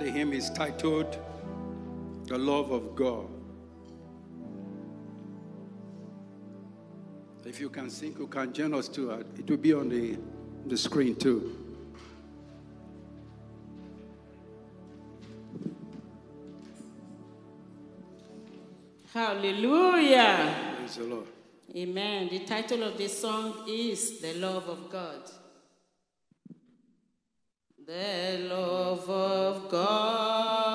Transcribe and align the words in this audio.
The 0.00 0.10
hymn 0.10 0.32
is 0.32 0.48
titled 0.48 1.18
The 2.24 2.38
Love 2.38 2.70
of 2.70 2.96
God. 2.96 3.28
If 7.44 7.60
you 7.60 7.68
can 7.68 7.90
sing, 7.90 8.16
you 8.18 8.26
can 8.26 8.50
join 8.50 8.72
us 8.72 8.88
too. 8.88 9.10
Uh, 9.10 9.22
it 9.38 9.50
will 9.50 9.58
be 9.58 9.74
on 9.74 9.90
the, 9.90 10.16
the 10.64 10.78
screen 10.78 11.16
too. 11.16 11.54
Hallelujah. 19.12 20.76
Praise 20.78 20.96
the 20.96 21.04
Lord. 21.04 21.26
Amen. 21.76 22.30
The 22.30 22.38
title 22.46 22.84
of 22.84 22.96
this 22.96 23.20
song 23.20 23.64
is 23.68 24.18
The 24.20 24.32
Love 24.32 24.66
of 24.66 24.90
God. 24.90 25.30
The 27.90 28.38
love 28.48 29.10
of 29.10 29.68
God. 29.68 30.69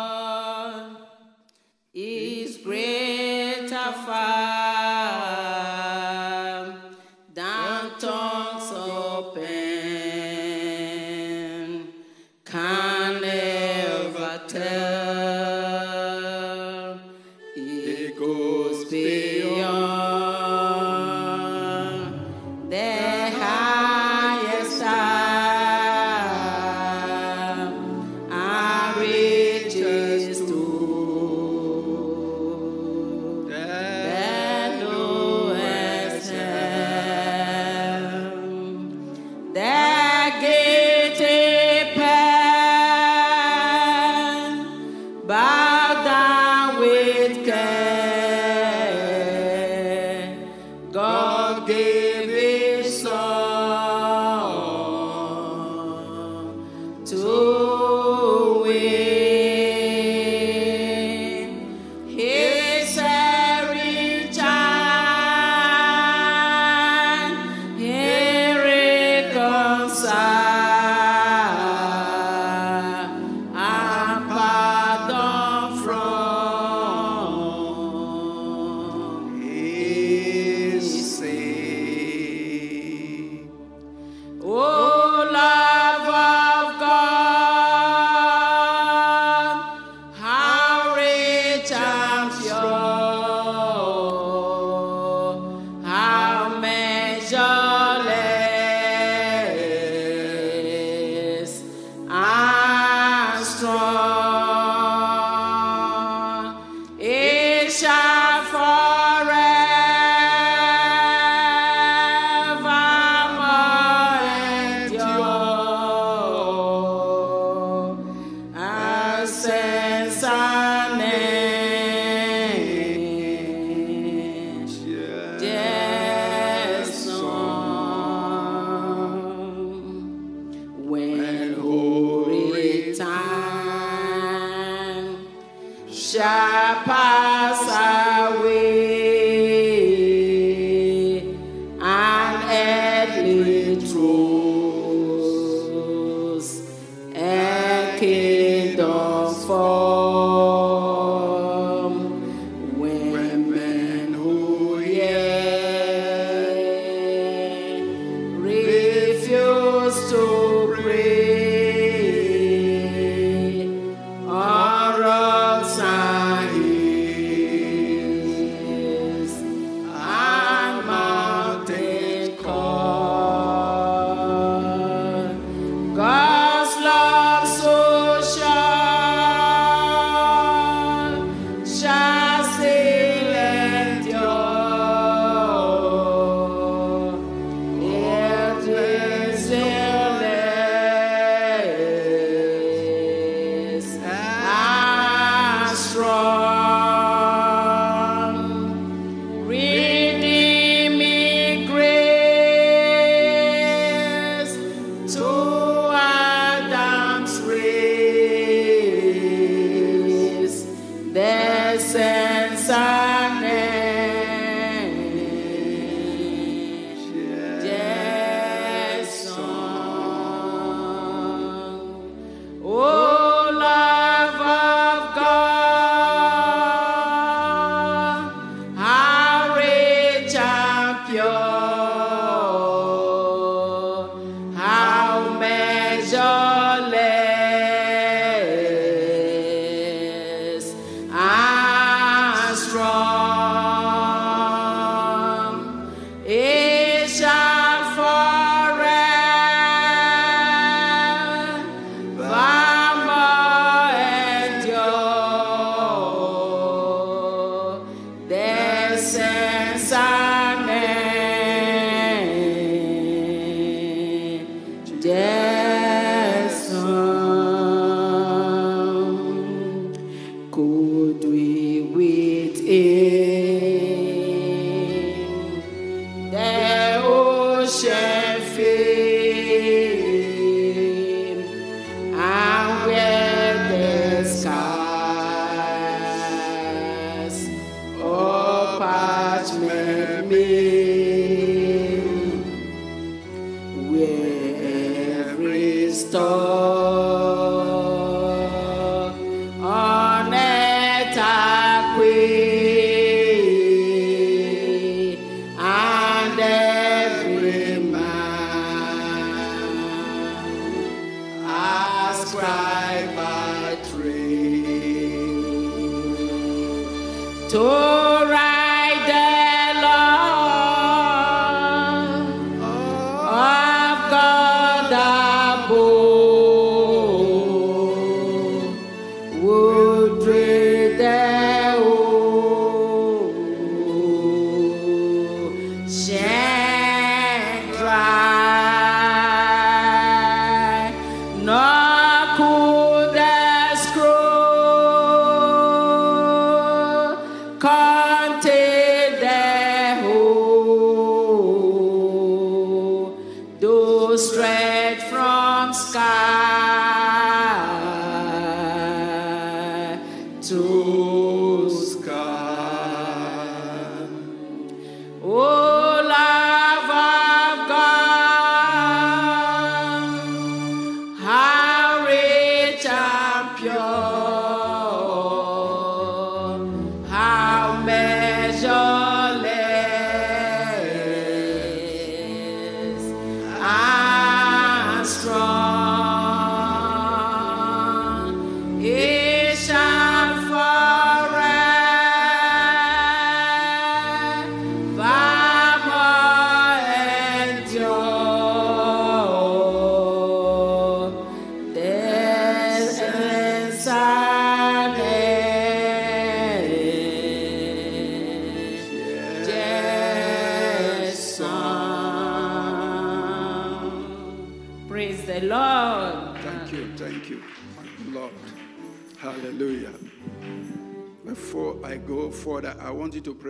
To 360.48 361.05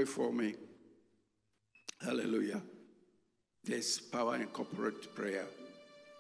pray 0.06 0.14
for 0.14 0.32
me. 0.32 0.54
Hallelujah. 2.04 2.62
There's 3.64 4.00
power 4.00 4.36
in 4.36 4.48
corporate 4.48 5.16
prayer. 5.16 5.46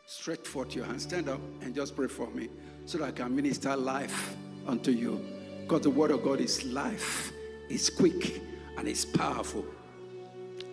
Stretch 0.07 0.47
forth 0.47 0.75
your 0.75 0.85
hand, 0.85 1.01
stand 1.01 1.29
up, 1.29 1.39
and 1.61 1.73
just 1.75 1.95
pray 1.95 2.07
for 2.07 2.29
me 2.31 2.49
so 2.85 2.97
that 2.99 3.05
I 3.05 3.11
can 3.11 3.35
minister 3.35 3.75
life 3.75 4.35
unto 4.67 4.91
you. 4.91 5.23
Because 5.61 5.81
the 5.81 5.89
word 5.89 6.11
of 6.11 6.23
God 6.23 6.39
is 6.41 6.63
life, 6.65 7.31
it's 7.69 7.89
quick, 7.89 8.41
and 8.77 8.87
it's 8.87 9.05
powerful. 9.05 9.65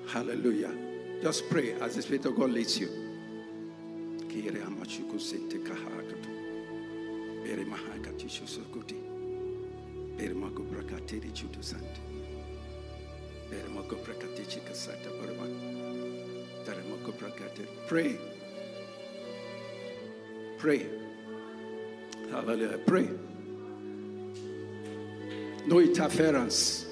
Hallelujah. 0.09 0.73
Just 1.23 1.49
pray 1.49 1.73
as 1.81 1.97
the 1.97 2.03
Spirit 2.03 2.27
of 2.27 2.37
God 2.37 2.51
leads 2.51 2.79
you. 2.79 2.89
Bere 7.45 7.65
shusukuti. 8.29 8.97
Bere 10.17 10.35
chikasata 11.33 12.13
barma. 12.13 12.22
Pray. 17.93 18.17
Pray. 20.57 20.87
Hallelujah. 22.31 22.79
Pray. 22.87 23.09
No 25.67 25.79
interference 25.79 26.87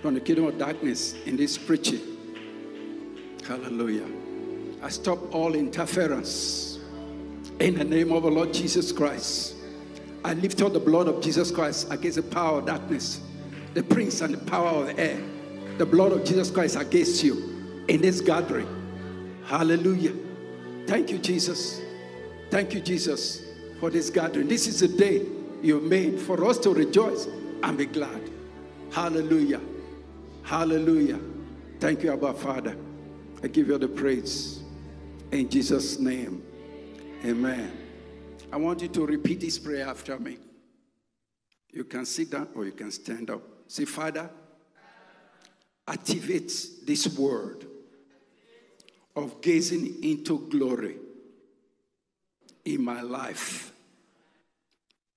from 0.00 0.14
the 0.14 0.20
kingdom 0.20 0.46
of 0.46 0.58
darkness 0.58 1.14
in 1.26 1.36
this 1.36 1.56
preaching. 1.56 2.00
Hallelujah. 3.46 4.08
I 4.82 4.88
stop 4.88 5.32
all 5.32 5.54
interference 5.54 6.80
in 7.60 7.76
the 7.76 7.84
name 7.84 8.10
of 8.10 8.24
the 8.24 8.30
Lord 8.30 8.52
Jesus 8.52 8.90
Christ. 8.90 9.54
I 10.24 10.34
lift 10.34 10.60
up 10.60 10.72
the 10.72 10.80
blood 10.80 11.06
of 11.06 11.22
Jesus 11.22 11.52
Christ 11.52 11.86
against 11.92 12.16
the 12.16 12.22
power 12.24 12.58
of 12.58 12.66
darkness, 12.66 13.20
the 13.74 13.84
prince 13.84 14.20
and 14.22 14.34
the 14.34 14.50
power 14.50 14.70
of 14.70 14.86
the 14.86 14.98
air. 14.98 15.20
The 15.78 15.86
blood 15.86 16.12
of 16.12 16.24
Jesus 16.24 16.50
Christ 16.50 16.76
against 16.76 17.22
you 17.24 17.84
in 17.88 18.00
this 18.00 18.20
gathering. 18.20 18.68
Hallelujah. 19.44 20.14
Thank 20.86 21.10
you, 21.10 21.18
Jesus. 21.18 21.80
Thank 22.50 22.74
you, 22.74 22.80
Jesus, 22.80 23.42
for 23.80 23.90
this 23.90 24.10
gathering. 24.10 24.48
This 24.48 24.66
is 24.66 24.80
the 24.80 24.88
day 24.88 25.26
you 25.62 25.80
made 25.80 26.20
for 26.20 26.44
us 26.44 26.58
to 26.58 26.70
rejoice 26.70 27.26
and 27.62 27.78
be 27.78 27.86
glad. 27.86 28.30
Hallelujah. 28.90 29.60
Hallelujah. 30.42 31.18
Thank 31.80 32.02
you, 32.02 32.12
Abba 32.12 32.34
Father. 32.34 32.76
I 33.42 33.48
give 33.48 33.68
you 33.68 33.78
the 33.78 33.88
praise. 33.88 34.60
In 35.30 35.48
Jesus' 35.48 35.98
name. 35.98 36.42
Amen. 37.24 37.72
I 38.52 38.56
want 38.56 38.82
you 38.82 38.88
to 38.88 39.06
repeat 39.06 39.40
this 39.40 39.58
prayer 39.58 39.86
after 39.86 40.18
me. 40.18 40.36
You 41.70 41.84
can 41.84 42.04
sit 42.04 42.30
down 42.30 42.48
or 42.54 42.66
you 42.66 42.72
can 42.72 42.90
stand 42.90 43.30
up. 43.30 43.42
Say, 43.66 43.86
Father, 43.86 44.28
activate 45.86 46.52
this 46.86 47.18
word 47.18 47.66
of 49.14 49.40
gazing 49.40 50.02
into 50.02 50.48
glory 50.48 50.96
in 52.64 52.84
my 52.84 53.02
life. 53.02 53.72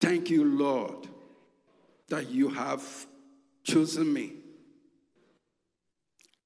Thank 0.01 0.29
you, 0.29 0.43
Lord, 0.43 1.07
that 2.09 2.29
you 2.29 2.49
have 2.49 2.83
chosen 3.63 4.11
me 4.11 4.33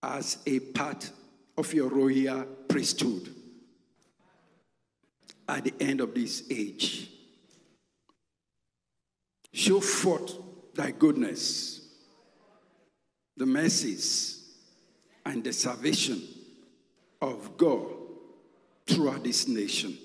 as 0.02 0.38
a 0.46 0.60
part 0.60 1.10
of 1.58 1.74
your 1.74 1.90
royal 1.90 2.44
priesthood 2.68 3.34
at 5.48 5.64
the 5.66 5.74
end 5.80 6.00
of 6.00 6.14
this 6.14 6.44
age. 6.50 7.10
Show 9.52 9.82
forth 9.82 10.36
thy 10.74 10.92
goodness, 10.92 11.79
the 13.40 13.46
mercies, 13.46 14.44
and 15.26 15.46
the 15.46 15.54
salvation 15.54 16.22
of 17.22 17.56
God 17.56 17.88
throughout 18.86 19.24
this 19.24 19.48
nation. 19.48 19.98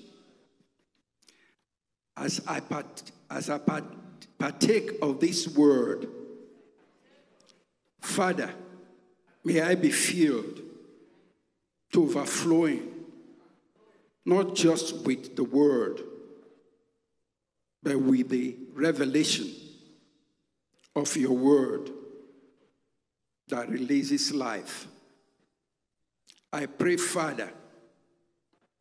As 2.15 2.41
I, 2.47 2.61
part, 2.61 3.11
as 3.29 3.49
I 3.49 3.57
part, 3.57 3.83
partake 4.37 4.91
of 5.01 5.19
this 5.19 5.49
word, 5.49 6.07
Father, 7.99 8.51
may 9.43 9.59
I 9.59 9.75
be 9.75 9.91
filled 9.91 10.61
to 11.91 12.03
overflowing, 12.03 12.89
not 14.25 14.55
just 14.55 15.05
with 15.05 15.35
the 15.35 15.43
word, 15.43 15.99
but 17.83 17.99
with 17.99 18.29
the 18.29 18.55
revelation 18.73 19.53
of 20.95 21.17
your 21.17 21.33
word 21.33 21.91
that 23.47 23.69
releases 23.69 24.33
life. 24.33 24.87
I 26.51 26.65
pray, 26.65 26.97
Father, 26.97 27.51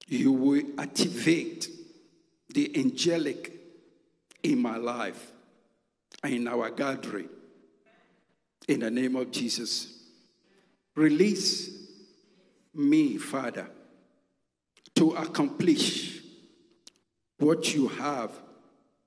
you 0.06 0.32
will 0.32 0.62
activate 0.78 1.68
the 2.48 2.76
angelic 2.78 3.52
in 4.42 4.60
my 4.60 4.76
life 4.76 5.32
and 6.22 6.34
in 6.34 6.48
our 6.48 6.70
gathering. 6.70 7.28
In 8.68 8.80
the 8.80 8.90
name 8.90 9.16
of 9.16 9.30
Jesus, 9.30 10.02
release 10.94 11.70
me, 12.74 13.18
Father, 13.18 13.68
to 14.94 15.10
accomplish 15.12 16.20
what 17.38 17.74
you 17.74 17.88
have 17.88 18.30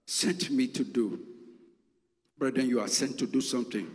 sent 0.05 0.49
me 0.49 0.67
to 0.67 0.83
do. 0.83 1.19
Brethren, 2.37 2.69
you 2.69 2.79
are 2.79 2.87
sent 2.87 3.17
to 3.19 3.25
do 3.25 3.41
something. 3.41 3.89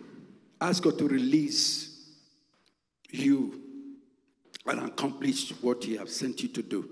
Ask 0.63 0.85
God 0.85 0.97
to 0.99 1.09
release 1.09 1.99
you 3.11 3.61
and 4.65 4.79
accomplish 4.79 5.51
what 5.61 5.83
He 5.83 5.97
has 5.97 6.15
sent 6.15 6.41
you 6.41 6.49
to 6.51 6.63
do. 6.63 6.89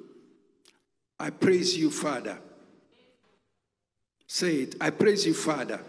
I 1.20 1.30
praise 1.30 1.78
you, 1.78 1.88
Father. 1.88 2.36
Say 4.26 4.56
it. 4.62 4.74
I 4.80 4.90
praise 4.90 5.24
you, 5.24 5.34
Father. 5.34 5.80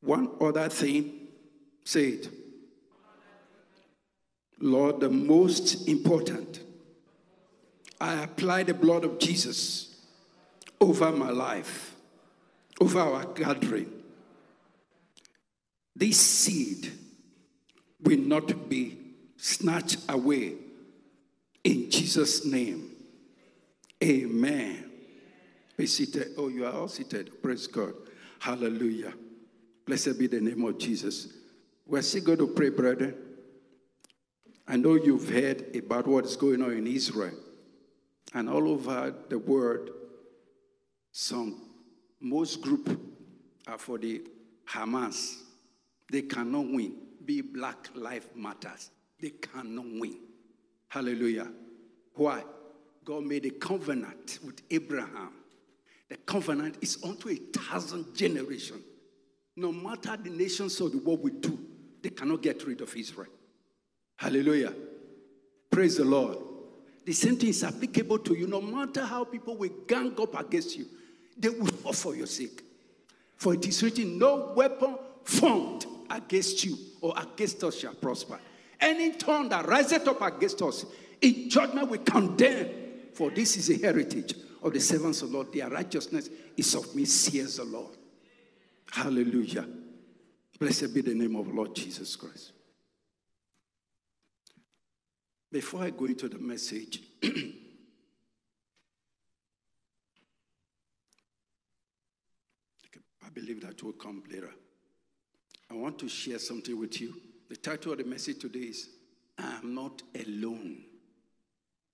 One 0.00 0.30
other 0.40 0.68
thing, 0.68 1.28
say 1.84 2.08
it. 2.08 2.28
Lord, 4.58 4.98
the 4.98 5.10
most 5.10 5.86
important, 5.86 6.58
I 8.00 8.24
apply 8.24 8.64
the 8.64 8.74
blood 8.74 9.04
of 9.04 9.20
Jesus 9.20 9.94
over 10.80 11.12
my 11.12 11.30
life, 11.30 11.94
over 12.80 13.00
our 13.00 13.24
gathering. 13.26 13.90
This 15.94 16.20
seed 16.20 16.92
will 18.00 18.18
not 18.18 18.68
be 18.68 18.98
snatched 19.36 19.98
away 20.08 20.54
in 21.64 21.90
Jesus' 21.90 22.44
name. 22.44 22.90
Amen. 24.02 24.90
Be 25.76 25.86
seated. 25.86 26.34
Oh, 26.36 26.48
you 26.48 26.66
are 26.66 26.72
all 26.72 26.88
seated. 26.88 27.42
Praise 27.42 27.66
God. 27.66 27.94
Hallelujah. 28.38 29.12
Blessed 29.84 30.18
be 30.18 30.26
the 30.26 30.40
name 30.40 30.64
of 30.64 30.78
Jesus. 30.78 31.28
We're 31.86 32.02
still 32.02 32.22
going 32.22 32.38
to 32.38 32.46
pray, 32.46 32.68
brethren. 32.68 33.14
I 34.66 34.76
know 34.76 34.94
you've 34.94 35.28
heard 35.28 35.74
about 35.74 36.06
what 36.06 36.26
is 36.26 36.36
going 36.36 36.62
on 36.62 36.72
in 36.72 36.86
Israel 36.86 37.34
and 38.34 38.48
all 38.48 38.68
over 38.68 39.14
the 39.28 39.38
world. 39.38 39.90
Some, 41.10 41.60
most 42.20 42.60
group 42.60 43.00
are 43.66 43.78
for 43.78 43.98
the 43.98 44.22
Hamas. 44.66 45.36
They 46.10 46.22
cannot 46.22 46.66
win. 46.70 46.94
Be 47.24 47.42
Black 47.42 47.88
Life 47.94 48.28
Matters. 48.34 48.90
They 49.20 49.30
cannot 49.30 49.84
win. 49.84 50.18
Hallelujah. 50.88 51.48
Why? 52.14 52.42
God 53.04 53.24
made 53.24 53.46
a 53.46 53.50
covenant 53.50 54.38
with 54.44 54.62
Abraham. 54.70 55.32
The 56.08 56.16
covenant 56.16 56.78
is 56.80 57.02
unto 57.04 57.28
a 57.28 57.36
thousand 57.36 58.14
generations. 58.14 58.82
No 59.56 59.72
matter 59.72 60.16
the 60.16 60.30
nations 60.30 60.80
of 60.80 60.92
the 60.92 60.98
world 60.98 61.22
will 61.22 61.30
do, 61.30 61.58
they 62.02 62.10
cannot 62.10 62.42
get 62.42 62.64
rid 62.66 62.80
of 62.80 62.94
Israel. 62.96 63.28
Hallelujah. 64.16 64.72
Praise 65.70 65.96
the 65.96 66.04
Lord. 66.04 66.38
The 67.04 67.12
same 67.12 67.36
thing 67.36 67.50
is 67.50 67.64
applicable 67.64 68.18
to 68.20 68.34
you. 68.34 68.46
No 68.46 68.60
matter 68.60 69.04
how 69.04 69.24
people 69.24 69.56
will 69.56 69.70
gang 69.86 70.14
up 70.20 70.38
against 70.38 70.76
you, 70.76 70.86
they 71.38 71.48
will 71.48 71.66
fall 71.66 71.92
for 71.92 72.16
your 72.16 72.26
sake. 72.26 72.62
For 73.36 73.54
it 73.54 73.66
is 73.66 73.82
written, 73.82 74.18
No 74.18 74.52
weapon 74.56 74.96
formed 75.24 75.86
against 76.10 76.64
you 76.64 76.76
or 77.00 77.14
against 77.16 77.62
us 77.62 77.78
shall 77.78 77.94
prosper. 77.94 78.38
Any 78.80 79.12
tongue 79.12 79.48
that 79.50 79.66
riseth 79.66 80.06
up 80.08 80.20
against 80.22 80.60
us 80.62 80.86
in 81.20 81.48
judgment 81.48 81.88
we 81.88 81.98
condemn. 81.98 82.68
For 83.14 83.30
this 83.30 83.56
is 83.56 83.70
a 83.70 83.84
heritage 83.84 84.34
of 84.62 84.72
the 84.72 84.80
servants 84.80 85.22
of 85.22 85.30
the 85.30 85.36
Lord. 85.36 85.52
Their 85.52 85.68
righteousness 85.68 86.28
is 86.56 86.74
of 86.74 86.94
me, 86.94 87.04
says 87.04 87.56
the 87.56 87.64
Lord. 87.64 87.96
Hallelujah. 88.90 89.66
Blessed 90.58 90.92
be 90.92 91.02
the 91.02 91.14
name 91.14 91.36
of 91.36 91.48
Lord 91.48 91.74
Jesus 91.74 92.16
Christ. 92.16 92.52
Before 95.50 95.82
I 95.82 95.90
go 95.90 96.04
into 96.04 96.28
the 96.28 96.38
message, 96.38 97.00
I 103.28 103.30
believe 103.30 103.60
that 103.60 103.82
will 103.82 103.92
come 103.92 104.22
later. 104.32 104.50
I 105.70 105.74
want 105.74 105.98
to 105.98 106.08
share 106.08 106.38
something 106.38 106.78
with 106.80 106.98
you. 106.98 107.14
The 107.50 107.56
title 107.56 107.92
of 107.92 107.98
the 107.98 108.04
message 108.04 108.38
today 108.38 108.60
is 108.60 108.88
I 109.36 109.58
am 109.62 109.74
not 109.74 110.02
alone. 110.14 110.78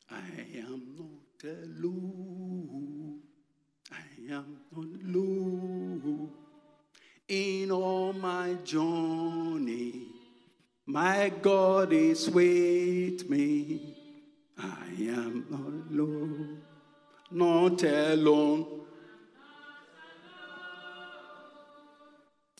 I 0.08 0.22
am 0.56 0.94
not 0.96 1.52
alone. 1.52 3.18
I 3.90 4.32
am 4.32 4.58
not 4.70 4.86
alone. 5.02 6.30
In 7.26 7.72
all 7.72 8.12
my 8.12 8.54
journey, 8.62 10.06
my 10.86 11.32
God 11.42 11.92
is 11.92 12.30
with 12.30 13.28
me. 13.28 13.96
I 14.56 14.86
am 15.00 15.46
not 15.50 15.92
alone. 15.92 16.62
Not 17.32 17.82
alone. 17.82 18.83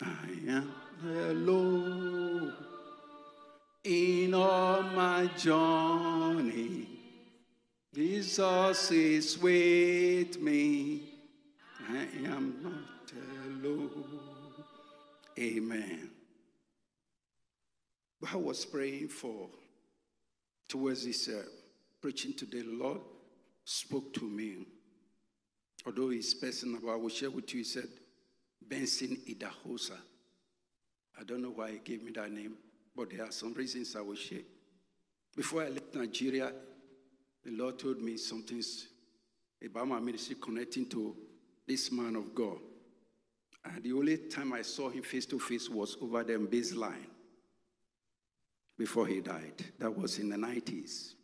I 0.05 0.51
am 0.51 0.75
alone 1.05 2.53
in 3.83 4.35
all 4.35 4.83
my 4.83 5.29
journey. 5.37 6.89
Jesus 7.95 8.91
is 8.91 9.39
with 9.39 10.41
me. 10.41 11.03
I 11.89 12.07
am 12.27 12.57
not 12.63 13.13
alone. 13.47 14.05
Amen. 15.39 16.11
I 18.33 18.37
was 18.37 18.65
praying 18.65 19.09
for 19.09 19.49
towards 20.69 21.05
this 21.05 21.29
uh, 21.29 21.43
preaching 22.01 22.33
today. 22.35 22.63
The 22.63 22.73
Lord 22.73 23.01
spoke 23.65 24.13
to 24.15 24.25
me. 24.25 24.67
Although 25.87 26.11
he's 26.11 26.33
personal, 26.35 26.81
but 26.83 26.93
I 26.93 26.97
will 26.97 27.11
share 27.11 27.31
with 27.31 27.53
you. 27.53 27.59
He 27.59 27.65
said, 27.65 27.89
Benson 28.69 29.19
Idahosa. 29.29 29.99
I 31.19 31.25
don't 31.25 31.43
know 31.43 31.51
why 31.51 31.73
he 31.73 31.79
gave 31.79 32.03
me 32.03 32.13
that 32.13 32.31
name, 32.31 32.55
but 32.97 33.11
there 33.11 33.25
are 33.25 33.33
some 33.33 33.55
reasons 33.55 33.95
I 33.97 34.01
will 34.01 34.17
share. 34.17 34.43
Before 35.37 35.63
I 35.63 35.69
left 35.69 35.95
Nigeria, 35.95 36.53
the 37.45 37.51
Lord 37.51 37.79
told 37.79 38.01
me 38.01 38.17
something 38.17 38.63
about 39.65 39.89
my 39.89 40.01
ministry 40.01 40.37
connecting 40.41 40.87
to 40.87 41.17
this 41.67 41.91
man 41.91 42.17
of 42.17 42.35
God. 42.35 42.59
And 43.65 43.83
the 43.83 43.93
only 43.93 44.17
time 44.19 44.53
I 44.53 44.63
saw 44.63 44.91
him 44.91 45.03
face 45.03 45.27
to 45.27 45.39
face 45.39 45.69
was 45.71 45.97
over 46.01 46.23
the 46.23 46.35
baseline 46.35 47.07
before 48.77 49.07
he 49.07 49.21
died. 49.21 49.65
That 49.79 49.97
was 49.97 50.19
in 50.19 50.29
the 50.29 50.37
90s. 50.37 51.15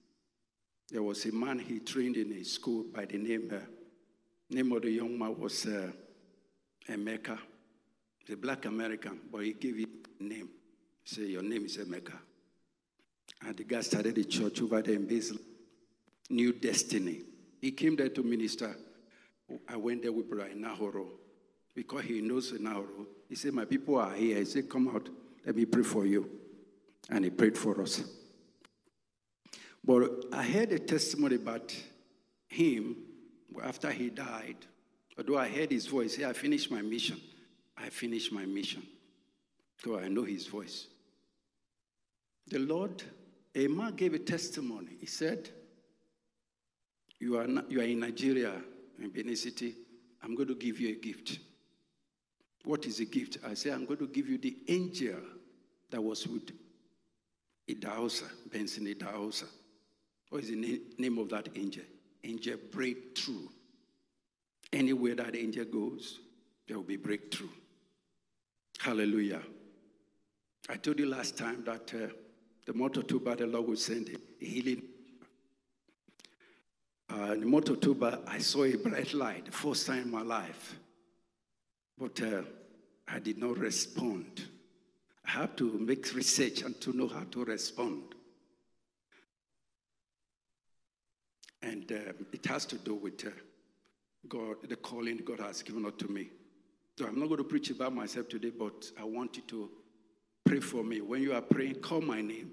There 0.91 1.03
was 1.03 1.25
a 1.27 1.33
man 1.33 1.59
he 1.59 1.79
trained 1.81 2.17
in 2.17 2.33
a 2.33 2.45
school 2.45 2.85
by 2.93 3.05
the 3.05 3.19
name, 3.19 3.51
uh, 3.53 3.59
name 4.49 4.73
of 4.73 4.83
the 4.83 4.91
young 4.91 5.19
man 5.19 5.39
was 5.39 5.67
uh, 5.67 5.93
Emeka. 6.91 7.39
A 8.31 8.37
black 8.37 8.65
American, 8.67 9.19
but 9.33 9.43
he 9.43 9.55
gave 9.55 9.77
him 9.77 9.89
a 10.21 10.23
name. 10.23 10.49
Say, 11.05 11.23
your 11.23 11.43
name 11.43 11.65
is 11.65 11.79
Emeka. 11.79 12.17
And 13.45 13.57
the 13.57 13.65
guy 13.65 13.81
started 13.81 14.17
a 14.19 14.25
church 14.25 14.63
over 14.63 14.81
there 14.83 14.95
in 14.95 15.07
Basil, 15.07 15.39
New 16.29 16.53
Destiny. 16.53 17.23
He 17.61 17.73
came 17.73 17.97
there 17.97 18.09
to 18.11 18.23
minister. 18.23 18.77
I 19.69 19.77
went 19.77 20.03
there 20.03 20.13
with 20.13 20.31
Brother 20.31 20.51
Nahoro 20.55 21.07
because 21.75 22.05
he 22.05 22.21
knows 22.21 22.53
Nahoro. 22.53 23.07
He 23.29 23.35
said, 23.35 23.53
My 23.53 23.65
people 23.65 23.97
are 23.97 24.15
here. 24.15 24.39
He 24.39 24.45
said, 24.45 24.69
Come 24.69 24.95
out, 24.95 25.09
let 25.45 25.57
me 25.57 25.65
pray 25.65 25.83
for 25.83 26.07
you. 26.07 26.31
And 27.09 27.25
he 27.25 27.31
prayed 27.31 27.59
for 27.59 27.81
us. 27.83 28.03
But 29.83 30.27
I 30.33 30.45
heard 30.45 30.71
a 30.73 30.79
testimony 30.79 31.37
about 31.37 31.75
him 32.47 32.97
after 33.63 33.91
he 33.91 34.11
died. 34.11 34.57
Although 35.21 35.37
I 35.37 35.49
heard 35.49 35.71
his 35.71 35.87
voice, 35.87 36.17
say, 36.17 36.25
I 36.25 36.33
finished 36.33 36.71
my 36.71 36.81
mission. 36.81 37.21
I 37.77 37.91
finished 37.91 38.33
my 38.33 38.47
mission. 38.47 38.83
So 39.85 39.99
I 39.99 40.09
know 40.09 40.25
his 40.25 40.47
voice. 40.47 40.87
The 42.49 42.59
Lord, 42.59 43.03
a 43.55 43.67
man 43.67 43.97
gave 43.97 44.15
a 44.15 44.19
testimony. 44.19 44.97
He 44.99 45.05
said, 45.05 45.51
You 47.19 47.37
are, 47.37 47.47
not, 47.47 47.71
you 47.71 47.81
are 47.81 47.85
in 47.85 48.01
Nigeria, 48.01 48.63
in 48.99 49.11
Benin 49.11 49.37
City. 49.37 49.75
I'm 50.23 50.35
going 50.35 50.49
to 50.49 50.55
give 50.55 50.81
you 50.81 50.89
a 50.89 50.99
gift. 50.99 51.39
What 52.65 52.87
is 52.87 53.01
a 53.01 53.05
gift? 53.05 53.37
I 53.47 53.53
say, 53.53 53.73
I'm 53.73 53.85
going 53.85 53.99
to 53.99 54.09
give 54.09 54.27
you 54.27 54.39
the 54.39 54.57
angel 54.69 55.21
that 55.91 56.01
was 56.01 56.27
with 56.27 56.51
Idahosa, 57.69 58.25
Benson 58.51 58.87
Idahosa. 58.87 59.45
What 60.31 60.45
is 60.45 60.49
the 60.49 60.57
na- 60.57 60.79
name 60.97 61.19
of 61.19 61.29
that 61.29 61.51
angel? 61.55 61.85
Angel 62.25 62.57
breakthrough. 62.71 63.49
Anywhere 64.73 65.17
that 65.17 65.35
angel 65.35 65.65
goes, 65.65 66.21
there 66.67 66.77
will 66.77 66.85
be 66.85 66.97
breakthrough. 66.97 67.49
Hallelujah. 68.79 69.43
I 70.69 70.77
told 70.77 70.99
you 70.99 71.07
last 71.07 71.37
time 71.37 71.65
that 71.65 71.93
uh, 71.95 72.13
the 72.65 72.73
of 72.73 72.97
October, 72.99 73.35
the 73.35 73.47
Lord 73.47 73.69
will 73.69 73.77
send 73.77 74.09
a 74.09 74.45
healing. 74.45 74.83
Uh, 77.13 77.33
in 77.33 77.41
the 77.41 77.57
of 77.57 77.71
October, 77.71 78.21
I 78.27 78.39
saw 78.39 78.65
a 78.65 78.77
bright 78.77 79.13
light, 79.13 79.47
the 79.47 79.53
first 79.53 79.87
time 79.87 80.03
in 80.03 80.11
my 80.11 80.23
life. 80.23 80.77
But 81.99 82.23
uh, 82.23 82.43
I 83.09 83.19
did 83.19 83.39
not 83.39 83.59
respond. 83.59 84.43
I 85.27 85.31
have 85.31 85.57
to 85.57 85.79
make 85.79 86.15
research 86.15 86.63
and 86.63 86.81
to 86.81 86.93
know 86.97 87.09
how 87.09 87.25
to 87.33 87.45
respond. 87.45 88.15
And 91.63 91.91
um, 91.91 92.27
it 92.33 92.47
has 92.47 92.65
to 92.67 92.77
do 92.77 92.95
with 92.95 93.27
uh, 93.27 93.31
God, 94.29 94.57
the 94.69 94.77
calling 94.77 95.19
God 95.19 95.41
has 95.41 95.63
given 95.63 95.85
unto 95.85 96.09
me. 96.09 96.31
So 96.99 97.07
I'm 97.07 97.19
not 97.19 97.27
going 97.27 97.39
to 97.39 97.45
preach 97.45 97.71
about 97.71 97.95
myself 97.95 98.29
today, 98.29 98.51
but 98.51 98.91
I 98.99 99.05
want 99.05 99.37
you 99.37 99.43
to 99.49 99.71
pray 100.45 100.61
for 100.61 100.85
me. 100.85 101.01
When 101.01 101.23
you 101.23 101.33
are 101.33 101.41
praying, 101.41 101.77
call 101.77 102.01
my 102.01 102.21
name. 102.21 102.53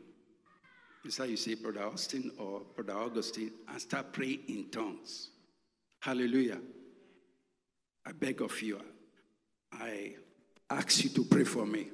Is 1.05 1.17
how 1.17 1.23
you 1.23 1.37
say 1.37 1.55
Brother 1.55 1.83
Austin 1.83 2.31
or 2.37 2.63
Brother 2.75 2.99
Augustine 2.99 3.51
and 3.69 3.81
start 3.81 4.11
praying 4.11 4.41
in 4.49 4.69
tongues. 4.69 5.29
Hallelujah. 6.01 6.59
I 8.05 8.11
beg 8.11 8.41
of 8.41 8.61
you. 8.61 8.81
I 9.71 10.15
ask 10.69 11.03
you 11.03 11.09
to 11.11 11.23
pray 11.23 11.45
for 11.45 11.65
me. 11.65 11.87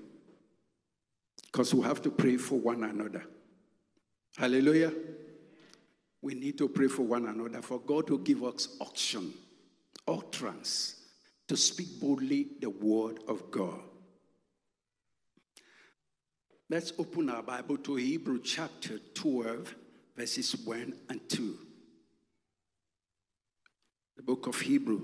Because 1.52 1.74
we 1.76 1.84
have 1.84 2.02
to 2.02 2.10
pray 2.10 2.38
for 2.38 2.60
one 2.60 2.84
another. 2.84 3.24
Hallelujah. 4.36 4.92
We 6.22 6.34
need 6.34 6.58
to 6.58 6.68
pray 6.68 6.88
for 6.88 7.04
one 7.04 7.28
another, 7.28 7.62
for 7.62 7.80
God 7.80 8.08
to 8.08 8.18
give 8.20 8.44
us 8.44 8.78
auction, 8.80 9.34
utterance, 10.08 10.96
to 11.48 11.58
speak 11.58 12.00
boldly 12.00 12.48
the 12.60 12.70
word 12.70 13.20
of 13.28 13.52
God. 13.52 13.80
Let's 16.70 16.94
open 16.98 17.30
our 17.30 17.44
Bible 17.44 17.78
to 17.78 17.96
Hebrew 17.96 18.42
chapter 18.42 18.98
12, 19.14 19.76
verses 20.16 20.56
1 20.66 20.94
and 21.10 21.30
2. 21.30 21.58
The 24.18 24.24
book 24.24 24.48
of 24.48 24.60
Hebrew. 24.60 25.02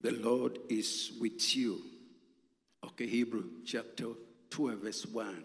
The 0.00 0.12
Lord 0.12 0.58
is 0.68 1.12
with 1.20 1.56
you. 1.56 1.80
Okay, 2.84 3.06
Hebrew 3.06 3.44
chapter 3.64 4.06
12, 4.50 4.78
verse 4.78 5.06
1. 5.06 5.44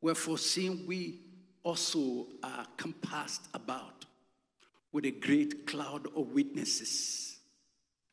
Wherefore, 0.00 0.38
seeing 0.38 0.86
we 0.86 1.20
also 1.62 2.26
are 2.42 2.66
compassed 2.76 3.48
about 3.54 4.04
with 4.92 5.04
a 5.06 5.10
great 5.10 5.66
cloud 5.66 6.06
of 6.16 6.32
witnesses, 6.32 7.38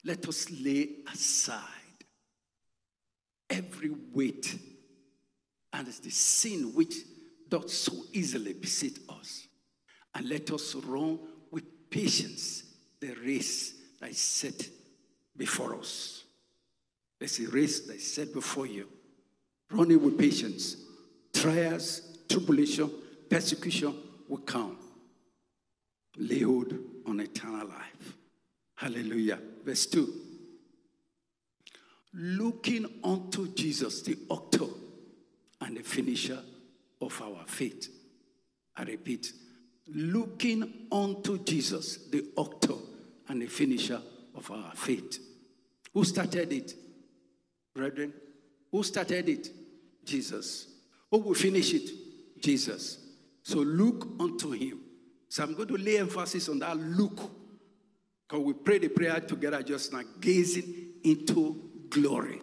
let 0.06 0.28
us 0.28 0.50
lay 0.50 0.90
aside 1.12 1.66
every 3.50 3.92
weight 4.14 4.58
and 5.74 5.88
the 5.88 6.10
sin 6.10 6.74
which 6.74 6.96
doth 7.50 7.70
so 7.70 7.94
easily 8.14 8.54
beset 8.54 8.94
us. 9.10 9.48
And 10.16 10.28
let 10.30 10.52
us 10.52 10.76
run 10.76 11.20
with 11.52 11.90
patience 11.90 12.64
the 13.00 13.14
race 13.26 13.74
that 14.00 14.10
is 14.10 14.18
set 14.18 14.68
before 15.36 15.76
us. 15.76 16.24
There's 17.20 17.40
a 17.40 17.50
race 17.50 17.82
that 17.82 17.96
is 17.96 18.14
set 18.14 18.34
before 18.34 18.66
you. 18.66 18.88
Running 19.72 20.02
with 20.02 20.18
patience. 20.18 20.78
Trials, 21.34 22.02
tribulation, 22.28 22.90
persecution 23.30 23.96
will 24.28 24.40
come. 24.40 24.78
Lay 26.18 26.40
hold 26.40 26.74
on 27.06 27.20
eternal 27.20 27.68
life. 27.68 28.18
Hallelujah. 28.76 29.40
Verse 29.64 29.86
2 29.88 30.30
looking 32.14 32.88
unto 33.04 33.48
Jesus, 33.54 34.02
the 34.02 34.18
author 34.30 34.66
and 35.62 35.78
the 35.78 35.84
finisher 35.84 36.40
of 37.02 37.22
our 37.22 37.44
faith. 37.46 37.90
I 38.76 38.84
repeat, 38.84 39.32
looking 39.88 40.88
unto 40.92 41.44
Jesus, 41.44 42.10
the 42.10 42.26
author 42.36 42.76
and 43.28 43.42
the 43.42 43.48
finisher 43.48 44.02
of 44.36 44.50
our 44.52 44.72
faith. 44.76 45.20
Who 45.94 46.04
started 46.04 46.52
it? 46.54 46.74
Brethren, 47.76 48.14
who 48.72 48.84
started 48.84 49.30
it? 49.30 49.50
Jesus. 50.06 50.68
Who 51.12 51.20
will 51.20 51.34
finish 51.34 51.74
it? 51.74 51.90
Jesus. 52.42 52.98
So 53.44 53.60
look 53.60 54.08
unto 54.20 54.52
him. 54.52 54.80
So 55.30 55.44
I'm 55.44 55.54
going 55.54 55.68
to 55.68 55.78
lay 55.78 56.00
emphasis 56.00 56.50
on 56.50 56.60
that 56.60 56.76
look. 56.78 57.32
Because 58.28 58.44
we 58.44 58.54
pray 58.54 58.80
the 58.80 58.90
prayer 58.90 59.20
together 59.20 59.62
just 59.64 59.94
now, 59.94 60.02
gazing 60.20 60.94
into 61.04 61.70
glory. 61.90 62.42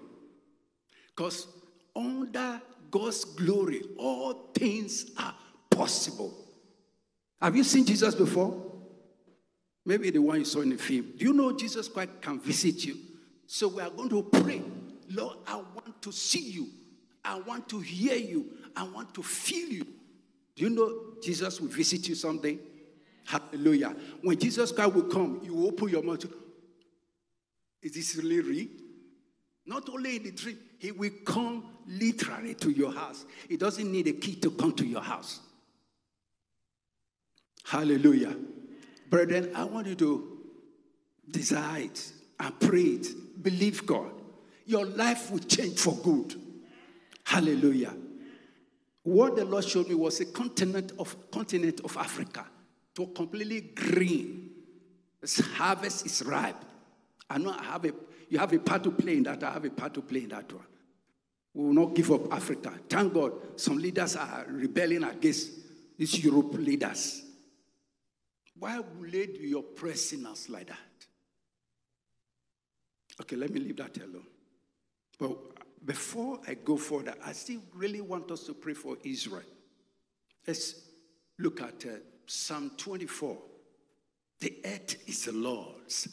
Because 1.15 1.47
under 1.95 2.61
God's 2.91 3.25
glory, 3.25 3.83
all 3.99 4.51
things 4.55 5.11
are 5.19 5.35
possible. 5.71 6.35
Have 7.41 7.57
you 7.57 7.65
seen 7.65 7.85
Jesus 7.85 8.15
before? 8.15 8.73
Maybe 9.85 10.11
the 10.11 10.19
one 10.19 10.41
you 10.41 10.45
saw 10.45 10.63
in 10.63 10.71
the 10.71 10.77
film. 10.77 11.13
Do 11.17 11.25
you 11.25 11.33
know 11.33 11.57
Jesus 11.57 11.89
Christ 11.89 12.11
can 12.21 12.41
visit 12.41 12.85
you? 12.85 12.97
So 13.47 13.69
we 13.69 13.83
are 13.83 13.91
going 13.91 14.09
to 14.11 14.23
pray. 14.23 14.63
Lord, 15.11 15.37
I 15.47 15.57
want 15.57 16.03
to 16.03 16.13
see 16.13 16.51
you. 16.51 16.69
I 17.25 17.39
want 17.41 17.69
to 17.69 17.81
hear 17.81 18.17
you. 18.17 18.47
I 18.75 18.83
want 18.85 19.15
to 19.15 19.23
feel 19.23 19.69
you. 19.69 19.87
Do 20.57 20.65
you 20.65 20.71
know 20.71 21.15
Jesus 21.23 21.61
will 21.61 21.69
visit 21.69 22.09
you 22.09 22.15
someday? 22.15 22.59
Hallelujah. 23.27 23.95
When 24.23 24.39
Jesus 24.39 24.71
Christ 24.71 24.95
will 24.95 25.05
come, 25.05 25.41
you 25.43 25.67
open 25.67 25.89
your 25.89 26.03
mouth. 26.03 26.25
Is 27.83 27.95
this 27.95 28.17
really 28.17 28.41
real? 28.41 28.69
Not 29.67 29.89
only 29.89 30.17
in 30.17 30.23
the 30.23 30.31
dream, 30.31 30.59
he 30.79 30.93
will 30.93 31.11
come 31.25 31.65
literally 31.89 32.55
to 32.55 32.71
your 32.71 32.93
house. 32.93 33.25
He 33.49 33.57
doesn't 33.57 33.91
need 33.91 34.07
a 34.07 34.13
key 34.13 34.37
to 34.37 34.51
come 34.53 34.73
to 34.75 34.87
your 34.87 35.03
house. 35.03 35.41
Hallelujah. 37.65 38.37
Brethren, 39.11 39.51
I 39.57 39.65
want 39.65 39.89
you 39.89 39.97
to 39.97 40.39
desire 41.29 41.83
it 41.83 42.13
and 42.39 42.61
pray 42.61 42.83
it. 42.83 43.09
Believe 43.43 43.85
God. 43.87 44.13
Your 44.67 44.87
life 44.87 45.33
will 45.33 45.41
change 45.41 45.79
for 45.81 45.97
good. 45.97 46.41
Hallelujah. 47.25 47.95
What 49.03 49.35
the 49.35 49.45
Lord 49.45 49.65
showed 49.65 49.89
me 49.89 49.97
was 49.97 50.21
a 50.21 50.27
continent 50.27 50.93
of 50.99 51.31
continent 51.33 51.81
of 51.85 51.97
Africa 51.97 52.47
to 52.97 53.07
completely 53.09 53.61
green. 53.61 54.51
Its 55.23 55.41
harvest 55.41 56.07
is 56.07 56.23
ripe. 56.23 56.65
I 57.29 57.39
know 57.39 57.55
I 57.57 57.65
have 57.65 57.85
a 57.85 57.93
you 58.29 58.39
have 58.39 58.53
a 58.53 58.59
part 58.59 58.83
to 58.85 58.91
play 58.91 59.17
in 59.17 59.23
that. 59.25 59.43
I 59.45 59.53
have 59.53 59.65
a 59.65 59.71
part 59.71 59.95
to 59.95 60.03
play 60.03 60.25
in 60.25 60.31
that 60.31 60.53
one. 60.53 60.65
We 61.55 61.65
will 61.65 61.73
not 61.73 61.95
give 61.95 62.11
up 62.11 62.33
Africa. 62.33 62.73
Thank 62.89 63.15
God 63.15 63.33
some 63.57 63.79
leaders 63.79 64.17
are 64.17 64.47
rebelling 64.49 65.05
against 65.05 65.51
these 65.97 66.25
Europe 66.25 66.55
leaders. 66.55 67.23
Why 68.59 68.81
would 68.81 69.13
they 69.13 69.27
be 69.27 69.53
oppressing 69.57 70.27
us 70.27 70.49
like 70.49 70.69
that? 70.69 70.77
Okay, 73.21 73.37
let 73.37 73.51
me 73.51 73.61
leave 73.61 73.77
that 73.77 73.97
alone. 73.99 74.27
But 75.19 75.37
before 75.85 76.41
I 76.49 76.55
go 76.55 76.77
further, 76.77 77.15
I 77.25 77.33
still 77.33 77.61
really 77.75 78.01
want 78.01 78.31
us 78.31 78.45
to 78.45 78.55
pray 78.55 78.75
for 78.75 78.97
Israel. 79.05 79.43
Let's 80.47 80.75
look 81.39 81.61
at 81.63 81.85
uh, 81.87 81.97
Psalm 82.27 82.73
24. 82.77 83.39
The 84.41 84.57
earth 84.65 85.09
is 85.09 85.25
the 85.25 85.33
Lord's 85.33 86.09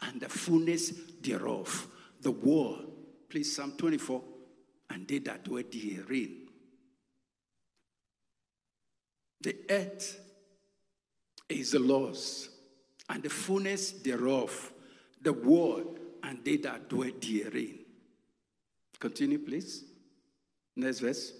and 0.00 0.20
the 0.20 0.28
fullness 0.28 0.90
thereof. 1.20 1.88
The 2.20 2.30
world, 2.30 2.92
please, 3.28 3.54
Psalm 3.54 3.72
24, 3.76 4.22
and 4.90 5.06
they 5.06 5.18
that 5.18 5.44
dwell 5.44 5.62
therein. 5.70 6.48
The 9.40 9.56
earth 9.68 10.20
is 11.48 11.72
the 11.72 11.78
Lord's, 11.78 12.48
and 13.08 13.22
the 13.22 13.30
fullness 13.30 13.92
thereof, 13.92 14.72
the 15.20 15.32
world, 15.32 15.98
and 16.22 16.44
they 16.44 16.56
that 16.56 16.88
dwell 16.88 17.10
therein. 17.20 17.78
Continue, 18.98 19.38
please. 19.38 19.84
Next 20.74 21.00
verse. 21.00 21.32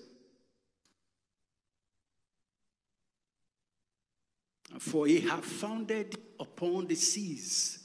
For 4.79 5.07
he 5.07 5.21
hath 5.21 5.45
founded 5.45 6.17
upon 6.39 6.87
the 6.87 6.95
seas 6.95 7.79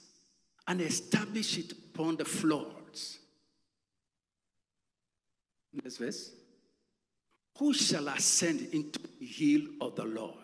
and 0.67 0.81
established 0.81 1.57
it 1.57 1.71
upon 1.71 2.17
the 2.17 2.25
floods. 2.25 3.19
Next 5.73 5.97
verse. 5.97 6.31
Who 7.57 7.73
shall 7.73 8.07
ascend 8.07 8.67
into 8.73 8.99
the 9.19 9.25
hill 9.25 9.61
of 9.79 9.95
the 9.95 10.05
Lord? 10.05 10.35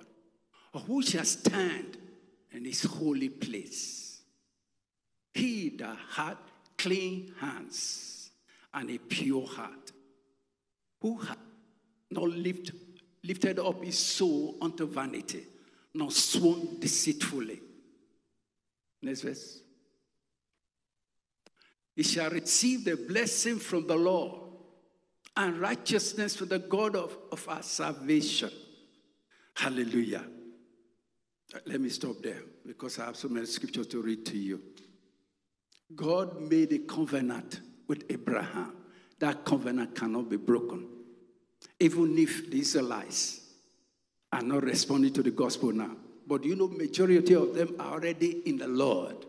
Or 0.73 0.81
who 0.81 1.01
shall 1.01 1.25
stand 1.25 1.97
in 2.51 2.65
his 2.65 2.83
holy 2.83 3.29
place? 3.29 4.21
He 5.33 5.69
that 5.77 5.97
hath 6.11 6.37
clean 6.77 7.33
hands 7.39 8.29
and 8.73 8.89
a 8.89 8.97
pure 8.97 9.47
heart, 9.47 9.91
who 11.01 11.17
hath 11.17 11.37
not 12.11 12.29
lift, 12.29 12.71
lifted 13.23 13.59
up 13.59 13.83
his 13.83 13.97
soul 13.97 14.57
unto 14.61 14.85
vanity, 14.85 15.43
nor 15.97 16.11
sworn 16.11 16.79
deceitfully. 16.79 17.59
Next 19.01 19.21
verse. 19.21 19.61
He 21.95 22.03
shall 22.03 22.29
receive 22.29 22.85
the 22.85 22.95
blessing 22.95 23.57
from 23.57 23.87
the 23.87 23.95
Lord 23.95 24.43
and 25.35 25.57
righteousness 25.59 26.35
from 26.35 26.49
the 26.49 26.59
God 26.59 26.95
of, 26.95 27.17
of 27.31 27.47
our 27.49 27.63
salvation. 27.63 28.51
Hallelujah. 29.55 30.23
Let 31.65 31.81
me 31.81 31.89
stop 31.89 32.17
there 32.21 32.43
because 32.65 32.99
I 32.99 33.05
have 33.05 33.15
so 33.15 33.29
many 33.29 33.47
scriptures 33.47 33.87
to 33.87 34.01
read 34.01 34.25
to 34.27 34.37
you. 34.37 34.61
God 35.95 36.39
made 36.41 36.73
a 36.73 36.79
covenant 36.79 37.61
with 37.87 38.03
Abraham. 38.09 38.75
That 39.19 39.45
covenant 39.45 39.95
cannot 39.95 40.29
be 40.29 40.37
broken. 40.37 40.87
Even 41.79 42.15
if 42.19 42.51
the 42.51 42.59
Israelites 42.59 43.46
are 44.31 44.41
not 44.41 44.63
responding 44.63 45.13
to 45.13 45.23
the 45.23 45.31
gospel 45.31 45.71
now. 45.71 45.95
But 46.25 46.43
you 46.43 46.55
know, 46.55 46.67
majority 46.67 47.33
of 47.33 47.55
them 47.55 47.75
are 47.79 47.93
already 47.93 48.41
in 48.45 48.57
the 48.57 48.67
Lord. 48.67 49.25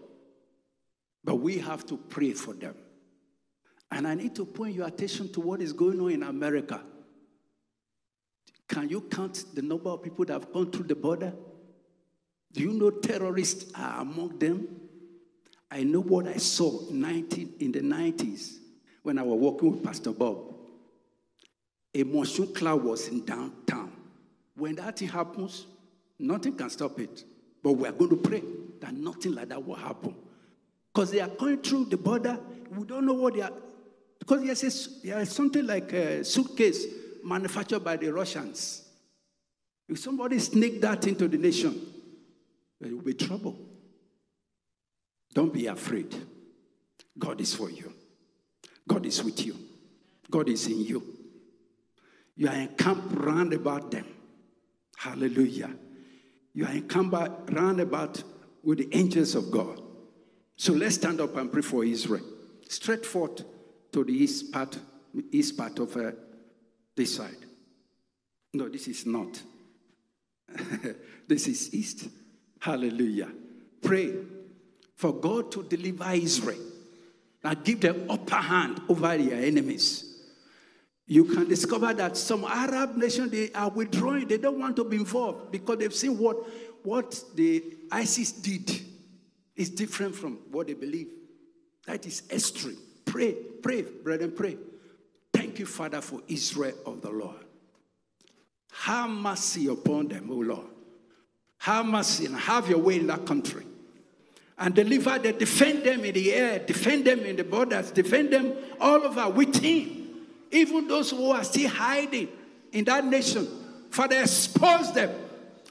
But 1.22 1.36
we 1.36 1.58
have 1.58 1.86
to 1.86 1.96
pray 1.96 2.32
for 2.32 2.54
them. 2.54 2.74
And 3.90 4.06
I 4.06 4.14
need 4.14 4.34
to 4.36 4.44
point 4.44 4.74
your 4.74 4.86
attention 4.86 5.32
to 5.32 5.40
what 5.40 5.60
is 5.60 5.72
going 5.72 6.00
on 6.00 6.10
in 6.10 6.22
America. 6.22 6.80
Can 8.68 8.88
you 8.88 9.00
count 9.02 9.44
the 9.54 9.62
number 9.62 9.88
of 9.88 10.02
people 10.02 10.24
that 10.26 10.34
have 10.34 10.52
gone 10.52 10.70
through 10.70 10.86
the 10.86 10.94
border? 10.94 11.32
Do 12.52 12.62
you 12.62 12.72
know 12.72 12.90
terrorists 12.90 13.72
are 13.74 14.02
among 14.02 14.38
them? 14.38 14.68
I 15.70 15.82
know 15.84 16.00
what 16.00 16.26
I 16.26 16.36
saw 16.36 16.88
in, 16.88 17.00
19, 17.00 17.54
in 17.60 17.72
the 17.72 17.80
90s 17.80 18.58
when 19.02 19.18
I 19.18 19.22
was 19.22 19.38
working 19.38 19.72
with 19.72 19.84
Pastor 19.84 20.12
Bob. 20.12 20.54
A 21.94 22.02
monsoon 22.02 22.52
cloud 22.54 22.84
was 22.84 23.08
in 23.08 23.24
downtown. 23.24 23.92
When 24.58 24.74
that 24.74 24.98
thing 24.98 25.08
happens, 25.08 25.66
nothing 26.18 26.54
can 26.54 26.68
stop 26.68 26.98
it. 26.98 27.24
But 27.62 27.72
we 27.72 27.88
are 27.88 27.92
going 27.92 28.10
to 28.10 28.16
pray 28.16 28.42
that 28.80 28.92
nothing 28.92 29.34
like 29.34 29.48
that 29.48 29.64
will 29.64 29.76
happen. 29.76 30.14
Because 30.92 31.12
they 31.12 31.20
are 31.20 31.28
going 31.28 31.62
through 31.62 31.86
the 31.86 31.96
border, 31.96 32.38
we 32.76 32.84
don't 32.84 33.06
know 33.06 33.14
what 33.14 33.34
they 33.34 33.42
are. 33.42 33.52
Because 34.18 34.60
there's, 34.60 35.00
there's 35.02 35.30
something 35.30 35.64
like 35.64 35.92
a 35.92 36.24
suitcase 36.24 36.86
manufactured 37.24 37.80
by 37.80 37.96
the 37.96 38.12
Russians. 38.12 38.84
If 39.88 40.00
somebody 40.00 40.38
sneak 40.40 40.80
that 40.80 41.06
into 41.06 41.28
the 41.28 41.38
nation, 41.38 41.80
there 42.80 42.92
will 42.92 43.02
be 43.02 43.14
trouble. 43.14 43.56
Don't 45.34 45.52
be 45.52 45.66
afraid. 45.66 46.14
God 47.16 47.40
is 47.40 47.54
for 47.54 47.70
you. 47.70 47.92
God 48.88 49.06
is 49.06 49.22
with 49.22 49.46
you. 49.46 49.56
God 50.30 50.48
is 50.48 50.66
in 50.66 50.84
you. 50.84 51.02
You 52.34 52.48
are 52.48 52.54
encamped 52.54 53.14
round 53.14 53.52
about 53.52 53.90
them. 53.90 54.06
Hallelujah. 54.98 55.70
You 56.54 56.66
are 56.66 56.72
encamped 56.72 57.52
round 57.52 57.78
about 57.80 58.20
with 58.64 58.78
the 58.78 58.88
angels 58.90 59.36
of 59.36 59.48
God. 59.48 59.80
So 60.56 60.72
let's 60.72 60.96
stand 60.96 61.20
up 61.20 61.36
and 61.36 61.52
pray 61.52 61.62
for 61.62 61.84
Israel. 61.84 62.24
Straight 62.68 63.06
forth 63.06 63.44
to 63.92 64.02
the 64.02 64.12
east 64.12 64.50
part, 64.50 64.76
east 65.30 65.56
part 65.56 65.78
of 65.78 65.96
uh, 65.96 66.10
this 66.96 67.14
side. 67.14 67.46
No, 68.52 68.68
this 68.68 68.88
is 68.88 69.06
not. 69.06 69.40
this 71.28 71.46
is 71.46 71.72
east. 71.72 72.08
Hallelujah. 72.58 73.30
Pray 73.80 74.16
for 74.96 75.12
God 75.12 75.52
to 75.52 75.62
deliver 75.62 76.10
Israel 76.10 76.58
and 77.44 77.62
give 77.62 77.82
them 77.82 78.10
upper 78.10 78.34
hand 78.34 78.82
over 78.88 79.16
their 79.16 79.44
enemies. 79.44 80.07
You 81.10 81.24
can 81.24 81.48
discover 81.48 81.94
that 81.94 82.18
some 82.18 82.44
Arab 82.44 82.96
nations 82.96 83.30
they 83.30 83.50
are 83.52 83.70
withdrawing. 83.70 84.28
They 84.28 84.36
don't 84.36 84.58
want 84.58 84.76
to 84.76 84.84
be 84.84 84.98
involved 84.98 85.50
because 85.50 85.78
they've 85.78 85.94
seen 85.94 86.18
what, 86.18 86.36
what 86.82 87.24
the 87.34 87.64
ISIS 87.90 88.30
did 88.30 88.70
is 89.56 89.70
different 89.70 90.14
from 90.14 90.38
what 90.50 90.66
they 90.66 90.74
believe. 90.74 91.08
That 91.86 92.04
is 92.04 92.24
extreme. 92.30 92.76
Pray, 93.06 93.32
pray, 93.32 93.82
brethren, 93.82 94.32
pray. 94.36 94.58
Thank 95.32 95.58
you, 95.58 95.64
Father, 95.64 96.02
for 96.02 96.20
Israel 96.28 96.74
of 96.84 97.00
the 97.00 97.10
Lord. 97.10 97.44
Have 98.70 99.08
mercy 99.08 99.66
upon 99.68 100.08
them, 100.08 100.28
O 100.30 100.34
Lord. 100.34 100.66
Have 101.56 101.86
mercy 101.86 102.26
and 102.26 102.36
have 102.36 102.68
your 102.68 102.80
way 102.80 102.96
in 102.96 103.06
that 103.06 103.24
country 103.24 103.64
and 104.58 104.74
deliver 104.74 105.18
them, 105.18 105.38
defend 105.38 105.84
them 105.84 106.04
in 106.04 106.12
the 106.12 106.34
air, 106.34 106.58
defend 106.58 107.06
them 107.06 107.20
in 107.20 107.36
the 107.36 107.44
borders, 107.44 107.90
defend 107.92 108.30
them 108.30 108.52
all 108.78 109.02
over 109.04 109.30
within. 109.30 109.97
Even 110.50 110.88
those 110.88 111.10
who 111.10 111.30
are 111.30 111.44
still 111.44 111.68
hiding 111.68 112.28
in 112.72 112.84
that 112.84 113.04
nation, 113.04 113.46
Father, 113.90 114.20
expose 114.20 114.92
them 114.92 115.10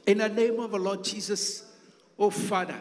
in 0.06 0.20
the 0.20 0.30
name 0.30 0.60
of 0.60 0.72
the 0.72 0.78
Lord 0.78 1.04
Jesus. 1.04 1.64
Oh, 2.18 2.30
Father, 2.30 2.80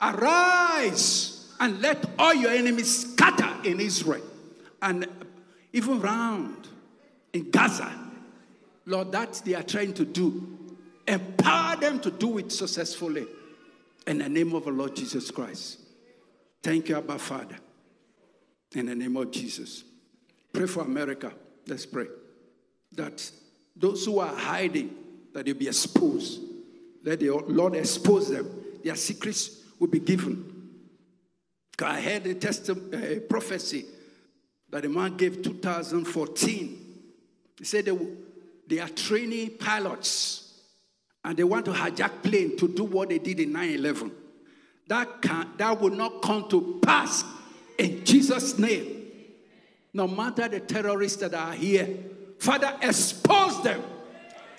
arise 0.00 1.48
and 1.60 1.80
let 1.80 2.04
all 2.18 2.34
your 2.34 2.50
enemies 2.50 3.12
scatter 3.12 3.68
in 3.68 3.80
Israel 3.80 4.22
and 4.82 5.06
even 5.72 6.00
round 6.00 6.68
in 7.32 7.50
Gaza. 7.50 7.92
Lord, 8.86 9.12
that 9.12 9.42
they 9.44 9.54
are 9.54 9.62
trying 9.62 9.92
to 9.94 10.04
do, 10.04 10.58
empower 11.06 11.76
them 11.76 12.00
to 12.00 12.10
do 12.10 12.38
it 12.38 12.50
successfully. 12.50 13.26
In 14.06 14.18
the 14.18 14.28
name 14.28 14.54
of 14.54 14.64
the 14.64 14.70
Lord 14.70 14.96
Jesus 14.96 15.30
Christ. 15.30 15.78
Thank 16.62 16.88
you, 16.88 16.96
Abba 16.96 17.18
Father. 17.18 17.56
In 18.74 18.86
the 18.86 18.94
name 18.94 19.16
of 19.16 19.30
Jesus. 19.30 19.84
Pray 20.52 20.66
for 20.66 20.82
America. 20.82 21.32
Let's 21.66 21.86
pray. 21.86 22.06
That 22.92 23.30
those 23.76 24.04
who 24.04 24.18
are 24.18 24.34
hiding, 24.34 24.94
that 25.32 25.46
they 25.46 25.52
be 25.52 25.68
exposed. 25.68 26.40
Let 27.04 27.20
the 27.20 27.30
Lord 27.30 27.74
expose 27.74 28.30
them. 28.30 28.48
Their 28.84 28.96
secrets 28.96 29.62
will 29.78 29.88
be 29.88 30.00
given. 30.00 30.46
I 31.82 32.00
heard 32.00 32.26
a, 32.26 33.16
a 33.16 33.20
prophecy 33.20 33.86
that 34.68 34.84
a 34.84 34.88
man 34.88 35.16
gave 35.16 35.42
2014. 35.42 36.86
He 37.58 37.64
said 37.64 37.86
they, 37.86 37.98
they 38.66 38.78
are 38.80 38.88
training 38.88 39.56
pilots 39.58 40.50
and 41.24 41.36
they 41.36 41.44
want 41.44 41.64
to 41.66 41.72
hijack 41.72 42.22
plane 42.22 42.56
to 42.56 42.68
do 42.68 42.84
what 42.84 43.08
they 43.08 43.18
did 43.18 43.40
in 43.40 43.52
9-11 43.52 44.10
that 44.88 45.22
can 45.22 45.48
that 45.56 45.80
will 45.80 45.90
not 45.90 46.20
come 46.22 46.48
to 46.48 46.80
pass 46.82 47.24
in 47.78 48.04
jesus 48.04 48.58
name 48.58 48.99
no 49.92 50.06
matter 50.06 50.48
the 50.48 50.60
terrorists 50.60 51.18
that 51.18 51.34
are 51.34 51.52
here 51.52 51.88
father 52.38 52.74
expose 52.82 53.62
them 53.62 53.82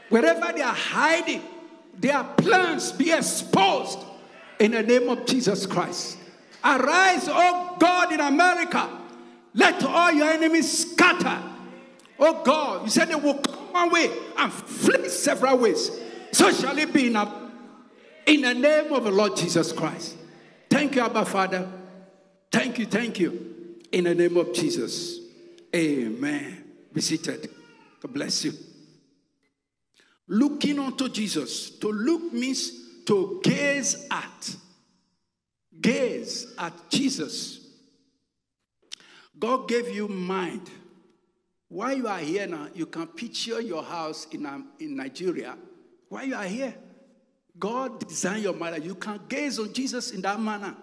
wherever 0.09 0.51
they 0.53 0.61
are 0.61 0.73
hiding 0.73 1.41
their 1.97 2.23
plans 2.37 2.91
be 2.91 3.11
exposed 3.11 3.99
in 4.59 4.71
the 4.71 4.83
name 4.83 5.09
of 5.09 5.25
jesus 5.25 5.65
christ 5.65 6.17
arise 6.63 7.25
oh 7.27 7.75
god 7.79 8.11
in 8.11 8.19
america 8.19 8.89
let 9.53 9.83
all 9.83 10.11
your 10.11 10.29
enemies 10.29 10.91
scatter 10.91 11.41
oh 12.19 12.43
god 12.43 12.83
you 12.83 12.89
said 12.89 13.07
they 13.07 13.15
will 13.15 13.35
come 13.39 13.73
one 13.73 13.89
way 13.91 14.11
and 14.37 14.51
flee 14.51 15.07
several 15.09 15.57
ways 15.57 15.91
so 16.31 16.51
shall 16.51 16.77
it 16.77 16.93
be 16.93 17.07
in, 17.07 17.15
a, 17.15 17.51
in 18.25 18.41
the 18.41 18.53
name 18.53 18.93
of 18.93 19.03
the 19.03 19.11
Lord 19.11 19.35
Jesus 19.35 19.71
Christ. 19.71 20.15
Thank 20.69 20.95
you, 20.95 21.01
Abba 21.01 21.25
Father. 21.25 21.69
Thank 22.51 22.79
you, 22.79 22.85
thank 22.85 23.19
you. 23.19 23.77
In 23.91 24.05
the 24.05 24.15
name 24.15 24.37
of 24.37 24.53
Jesus. 24.53 25.19
Amen. 25.75 26.63
Be 26.93 27.01
seated. 27.01 27.49
God 28.01 28.13
bless 28.13 28.45
you. 28.45 28.53
Looking 30.27 30.79
unto 30.79 31.09
Jesus. 31.09 31.69
To 31.79 31.91
look 31.91 32.33
means 32.33 32.71
to 33.05 33.39
gaze 33.43 34.07
at. 34.09 34.55
Gaze 35.79 36.53
at 36.57 36.73
Jesus. 36.89 37.59
God 39.37 39.67
gave 39.67 39.89
you 39.89 40.07
mind. 40.07 40.69
While 41.67 41.97
you 41.97 42.07
are 42.07 42.19
here 42.19 42.47
now, 42.47 42.67
you 42.75 42.85
can 42.85 43.07
picture 43.07 43.61
your 43.61 43.83
house 43.83 44.27
in, 44.31 44.45
um, 44.45 44.71
in 44.79 44.95
Nigeria 44.95 45.55
why 46.11 46.23
you 46.23 46.35
are 46.35 46.43
here. 46.43 46.75
God 47.57 48.05
designed 48.05 48.43
your 48.43 48.53
mind. 48.53 48.83
You 48.83 48.95
can 48.95 49.17
gaze 49.29 49.57
on 49.59 49.71
Jesus 49.71 50.11
in 50.11 50.21
that 50.23 50.41
manner. 50.41 50.75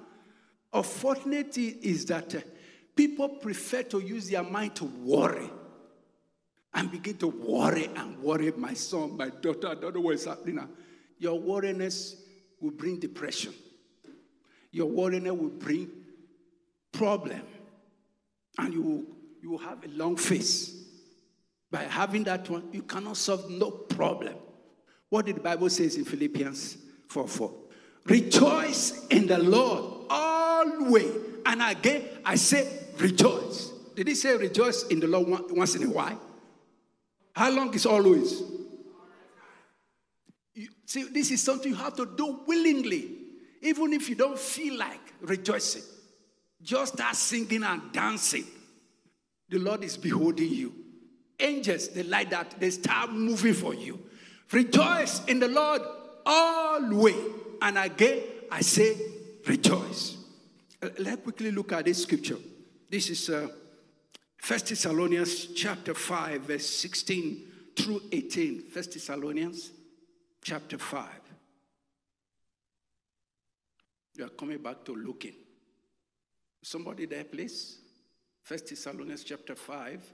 Unfortunately, 0.72 1.76
is 1.82 2.06
that 2.06 2.34
uh, 2.34 2.40
people 2.98 3.28
prefer 3.28 3.84
to 3.84 4.00
use 4.00 4.28
their 4.28 4.42
mind 4.42 4.74
to 4.74 4.84
worry 4.84 5.48
and 6.74 6.90
begin 6.90 7.16
to 7.16 7.28
worry 7.28 7.88
and 7.94 8.20
worry. 8.20 8.52
My 8.56 8.74
son, 8.74 9.16
my 9.16 9.28
daughter, 9.28 9.68
I 9.68 9.76
don't 9.76 9.94
know 9.94 10.00
what's 10.00 10.24
happening 10.24 10.56
now. 10.56 10.68
Your 11.16 11.38
worriness 11.38 12.16
will 12.60 12.72
bring 12.72 12.98
depression. 12.98 13.54
Your 14.72 14.86
worriness 14.86 15.32
will 15.32 15.48
bring 15.48 15.88
problem, 16.90 17.40
and 18.58 18.74
you 18.74 18.82
will, 18.82 19.04
you 19.42 19.50
will 19.50 19.58
have 19.58 19.84
a 19.84 19.88
long 19.90 20.16
face. 20.16 20.74
By 21.70 21.84
having 21.84 22.24
that 22.24 22.50
one, 22.50 22.68
you 22.72 22.82
cannot 22.82 23.16
solve 23.16 23.48
no 23.48 23.70
problem. 23.70 24.34
What 25.08 25.26
did 25.26 25.36
the 25.36 25.40
Bible 25.40 25.70
says 25.70 25.96
in 25.96 26.04
Philippians 26.04 26.78
4 27.06 27.28
4? 27.28 27.54
Rejoice 28.06 29.06
in 29.06 29.28
the 29.28 29.38
Lord 29.38 30.06
always. 30.10 31.14
And 31.46 31.62
again, 31.62 32.02
I 32.24 32.34
say 32.34 32.77
rejoice. 33.00 33.72
Did 33.94 34.08
he 34.08 34.14
say 34.14 34.36
rejoice 34.36 34.84
in 34.84 35.00
the 35.00 35.06
Lord 35.06 35.50
once 35.50 35.74
in 35.74 35.84
a 35.84 35.90
while? 35.90 36.20
How 37.34 37.50
long 37.50 37.72
is 37.74 37.86
always? 37.86 38.42
You, 40.54 40.68
see, 40.86 41.04
this 41.04 41.30
is 41.30 41.42
something 41.42 41.70
you 41.72 41.76
have 41.78 41.96
to 41.96 42.06
do 42.06 42.40
willingly, 42.46 43.10
even 43.62 43.92
if 43.92 44.08
you 44.08 44.14
don't 44.14 44.38
feel 44.38 44.76
like 44.76 45.00
rejoicing. 45.20 45.82
Just 46.62 46.94
start 46.94 47.14
singing 47.14 47.62
and 47.62 47.92
dancing. 47.92 48.44
The 49.48 49.58
Lord 49.58 49.84
is 49.84 49.96
beholding 49.96 50.52
you. 50.52 50.74
Angels, 51.40 51.88
they 51.90 52.02
like 52.02 52.30
that, 52.30 52.58
they 52.58 52.70
start 52.70 53.12
moving 53.12 53.54
for 53.54 53.74
you. 53.74 54.00
Rejoice 54.50 55.24
in 55.26 55.38
the 55.38 55.48
Lord 55.48 55.82
always. 56.26 57.16
And 57.62 57.78
again, 57.78 58.22
I 58.50 58.60
say 58.60 58.96
rejoice. 59.46 60.16
Let's 60.98 61.22
quickly 61.22 61.50
look 61.50 61.72
at 61.72 61.84
this 61.84 62.02
scripture. 62.02 62.38
This 62.90 63.10
is 63.10 63.28
uh, 63.28 63.48
1 64.46 64.60
Thessalonians 64.60 65.46
chapter 65.54 65.92
5, 65.92 66.40
verse 66.42 66.66
16 66.66 67.44
through 67.76 68.02
18. 68.10 68.64
1 68.72 68.84
Thessalonians 68.92 69.72
chapter 70.42 70.78
5. 70.78 71.06
You 74.16 74.24
are 74.24 74.30
coming 74.30 74.58
back 74.58 74.84
to 74.86 74.94
looking. 74.94 75.34
Somebody 76.62 77.04
there, 77.04 77.24
please. 77.24 77.78
1 78.46 78.60
Thessalonians 78.68 79.22
chapter 79.22 79.54
5, 79.54 80.12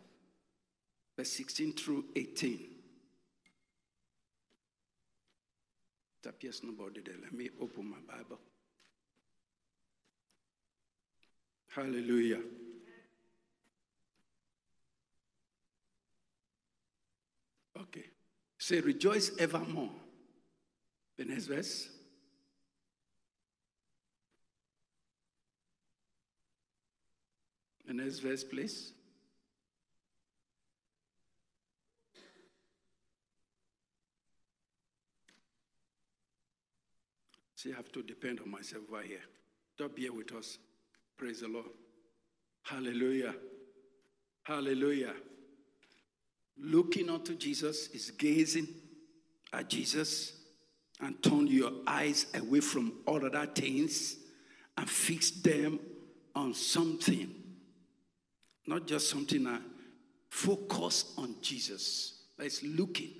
verse 1.16 1.30
16 1.30 1.74
through 1.74 2.04
18. 2.16 2.58
It 6.22 6.28
appears 6.28 6.60
nobody 6.64 7.02
there. 7.02 7.14
Let 7.22 7.32
me 7.32 7.50
open 7.60 7.88
my 7.88 7.98
Bible. 8.16 8.40
Hallelujah. 11.68 12.40
Okay. 17.80 18.04
Say, 18.58 18.80
rejoice 18.80 19.32
evermore. 19.38 19.90
The 21.18 21.24
next 21.24 21.46
verse. 21.46 21.88
The 27.86 27.92
next 27.92 28.20
verse, 28.20 28.44
please. 28.44 28.92
See, 37.56 37.72
I 37.72 37.76
have 37.76 37.90
to 37.92 38.02
depend 38.02 38.40
on 38.40 38.50
myself 38.50 38.84
right 38.90 39.06
here. 39.06 39.88
Be 39.94 40.02
here 40.02 40.12
with 40.12 40.32
us. 40.32 40.58
Praise 41.16 41.40
the 41.40 41.48
Lord. 41.48 41.66
Hallelujah. 42.62 43.34
Hallelujah. 44.44 45.14
Looking 46.56 47.10
unto 47.10 47.34
Jesus 47.34 47.88
is 47.88 48.10
gazing 48.12 48.68
at 49.52 49.68
Jesus 49.68 50.32
and 51.00 51.20
turn 51.22 51.46
your 51.46 51.72
eyes 51.86 52.26
away 52.34 52.60
from 52.60 52.92
all 53.06 53.24
other 53.24 53.46
things 53.46 54.16
and 54.76 54.88
fix 54.88 55.30
them 55.30 55.80
on 56.34 56.54
something. 56.54 57.34
Not 58.66 58.86
just 58.86 59.10
something, 59.10 59.46
uh, 59.46 59.58
focus 60.30 61.12
on 61.18 61.36
Jesus. 61.40 62.22
That's 62.38 62.62
looking. 62.62 63.10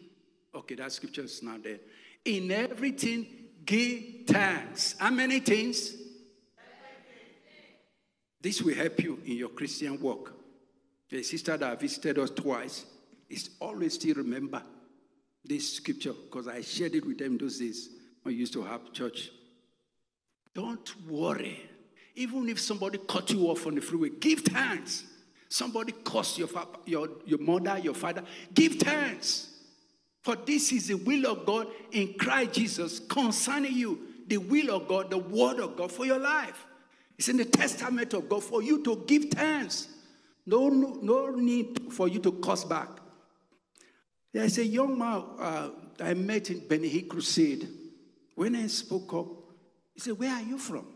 Okay, 0.55 0.77
that 0.77 0.92
scripture 0.92 1.25
is 1.25 1.42
not 1.42 1.62
there. 1.62 1.81
In 2.25 2.51
everything, 2.51 3.27
give 3.64 4.03
thanks. 4.27 4.94
How 4.99 5.11
many 5.11 5.40
things? 5.40 5.94
This 8.40 8.62
will 8.62 8.75
help 8.75 9.03
you 9.03 9.20
in 9.25 9.37
your 9.37 9.49
Christian 9.49 10.01
walk. 10.01 10.33
The 11.11 11.23
sister 11.23 11.57
that 11.57 11.81
visited 11.81 12.18
us 12.18 12.31
twice 12.31 12.85
is 13.35 13.51
always 13.61 13.94
still 13.94 14.14
remember 14.14 14.62
this 15.44 15.77
scripture 15.77 16.12
because 16.12 16.49
I 16.49 16.62
shared 16.62 16.94
it 16.94 17.07
with 17.07 17.18
them 17.18 17.37
those 17.37 17.59
days 17.59 17.90
when 18.23 18.37
used 18.37 18.53
to 18.55 18.62
have 18.62 18.92
church. 18.92 19.31
Don't 20.55 21.09
worry. 21.09 21.61
Even 22.14 22.49
if 22.49 22.61
somebody 22.61 22.99
cut 23.09 23.31
you 23.31 23.47
off 23.47 23.66
on 23.66 23.75
the 23.75 23.81
freeway, 23.81 24.11
give 24.20 24.40
thanks. 24.40 25.05
Somebody 25.49 25.92
cursed 26.05 26.38
your, 26.38 26.49
your, 26.87 27.09
your 27.27 27.38
mother, 27.38 27.79
your 27.79 27.94
father, 27.94 28.23
give 28.55 28.75
thanks. 28.75 29.51
For 30.23 30.37
this 30.37 30.73
is 30.73 30.88
the 30.88 30.94
will 30.94 31.27
of 31.27 31.44
God 31.44 31.66
in 31.92 32.14
Christ 32.14 32.55
Jesus 32.55 32.99
concerning 33.01 33.75
you. 33.75 33.99
The 34.27 34.38
will 34.38 34.75
of 34.75 34.88
God, 34.88 35.11
the 35.11 35.18
word 35.18 35.59
of 35.59 35.77
God 35.77 35.92
for 35.92 36.07
your 36.07 36.18
life. 36.18 36.64
It's 37.18 37.29
in 37.29 37.37
the 37.37 37.44
testament 37.44 38.14
of 38.14 38.29
God 38.29 38.42
for 38.42 38.62
you 38.62 38.83
to 38.85 39.05
give 39.07 39.27
thanks. 39.27 39.88
No, 40.47 40.68
no, 40.68 40.99
no 41.03 41.31
need 41.31 41.92
for 41.92 42.09
you 42.09 42.20
to 42.20 42.33
curse 42.33 42.64
back. 42.64 42.88
There's 44.35 44.59
a 44.59 44.66
young 44.66 44.99
man 44.99 45.23
uh, 45.38 45.70
I 46.01 46.12
met 46.14 46.51
in 46.51 46.66
Benny 46.66 47.03
Crusade. 47.03 47.68
When 48.35 48.57
I 48.57 48.66
spoke 48.66 49.14
up, 49.14 49.29
he 49.94 50.01
said, 50.01 50.18
Where 50.18 50.33
are 50.33 50.42
you 50.42 50.59
from? 50.59 50.87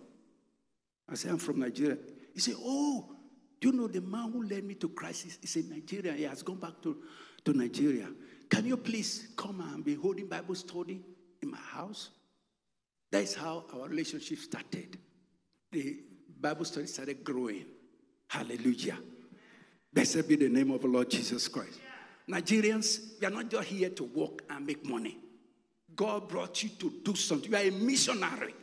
I 1.09 1.15
said, 1.15 1.31
I'm 1.31 1.39
from 1.39 1.61
Nigeria. 1.61 1.99
He 2.35 2.41
said, 2.41 2.57
Oh, 2.59 3.09
do 3.61 3.69
you 3.69 3.75
know 3.75 3.87
the 3.87 4.01
man 4.01 4.33
who 4.33 4.43
led 4.43 4.65
me 4.65 4.75
to 4.75 4.89
Christ 4.89 5.39
is 5.41 5.55
in 5.55 5.71
Nigeria? 5.71 6.15
He 6.15 6.25
has 6.25 6.43
gone 6.43 6.59
back 6.59 6.83
to, 6.83 6.97
to 7.45 7.53
Nigeria. 7.53 8.09
Can 8.51 8.67
you 8.67 8.77
please 8.77 9.29
come 9.37 9.61
and 9.73 9.85
be 9.85 9.95
holding 9.95 10.27
Bible 10.27 10.57
study 10.57 11.01
in 11.41 11.51
my 11.53 11.59
house? 11.59 12.11
That's 13.13 13.35
how 13.35 13.67
our 13.73 13.89
relationship 13.89 14.39
started. 14.39 14.99
The 15.71 16.01
Bible 16.41 16.65
study 16.65 16.89
started 16.89 17.23
growing. 17.23 17.67
Hallelujah. 18.27 18.99
Blessed 19.93 20.27
be 20.27 20.35
the 20.35 20.49
name 20.49 20.73
of 20.73 20.83
the 20.83 20.89
Lord 20.89 21.09
Jesus 21.09 21.47
Christ. 21.47 21.79
Nigerians, 22.29 23.01
we 23.21 23.27
are 23.27 23.31
not 23.31 23.49
just 23.49 23.69
here 23.69 23.91
to 23.91 24.05
work 24.05 24.43
and 24.51 24.67
make 24.67 24.85
money. 24.85 25.19
God 25.97 26.29
brought 26.29 26.63
you 26.63 26.69
to 26.69 26.93
do 27.03 27.15
something. 27.15 27.51
You 27.51 27.57
are 27.57 27.63
a 27.63 27.71
missionary. 27.71 28.55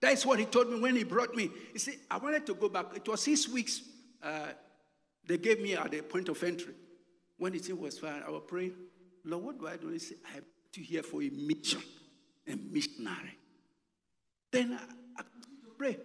That's 0.00 0.26
what 0.26 0.38
he 0.38 0.44
told 0.44 0.70
me 0.70 0.78
when 0.78 0.94
he 0.94 1.04
brought 1.04 1.34
me. 1.34 1.50
He 1.72 1.78
said, 1.78 1.94
I 2.10 2.18
wanted 2.18 2.46
to 2.46 2.54
go 2.54 2.68
back. 2.68 2.86
It 2.94 3.08
was 3.08 3.22
six 3.22 3.48
weeks 3.48 3.80
uh, 4.22 4.48
they 5.26 5.38
gave 5.38 5.60
me 5.60 5.74
at 5.74 5.90
the 5.90 6.02
point 6.02 6.28
of 6.28 6.42
entry. 6.42 6.74
When 7.38 7.52
the 7.52 7.58
thing 7.58 7.80
was 7.80 7.98
fine, 7.98 8.22
I 8.26 8.30
was 8.30 8.42
praying, 8.46 8.74
Lord, 9.24 9.44
what 9.44 9.58
do 9.58 9.66
I 9.66 9.76
do? 9.76 9.88
He 9.88 9.98
said, 9.98 10.18
I 10.28 10.34
have 10.34 10.44
to 10.72 10.80
here 10.80 11.02
for 11.02 11.22
a 11.22 11.30
mission, 11.30 11.82
a 12.46 12.56
missionary. 12.56 13.36
Then 14.52 14.78
I, 14.80 15.20
I 15.20 15.24
pray. 15.76 15.98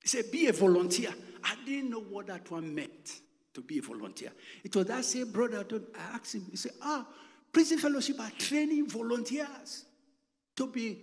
He 0.00 0.08
said, 0.08 0.30
be 0.32 0.46
a 0.46 0.52
volunteer. 0.52 1.10
I 1.44 1.54
didn't 1.66 1.90
know 1.90 2.00
what 2.00 2.28
that 2.28 2.50
one 2.50 2.74
meant 2.74 3.20
to 3.54 3.60
be 3.60 3.78
a 3.78 3.82
volunteer. 3.82 4.32
It 4.64 4.74
was 4.74 4.86
that 4.86 5.04
same 5.04 5.30
brother, 5.30 5.64
I 5.94 6.16
asked 6.16 6.34
him, 6.34 6.46
he 6.50 6.56
said, 6.56 6.72
ah, 6.82 7.06
prison 7.52 7.78
fellowship 7.78 8.20
are 8.20 8.30
training 8.38 8.88
volunteers 8.88 9.84
to 10.56 10.66
be, 10.66 10.98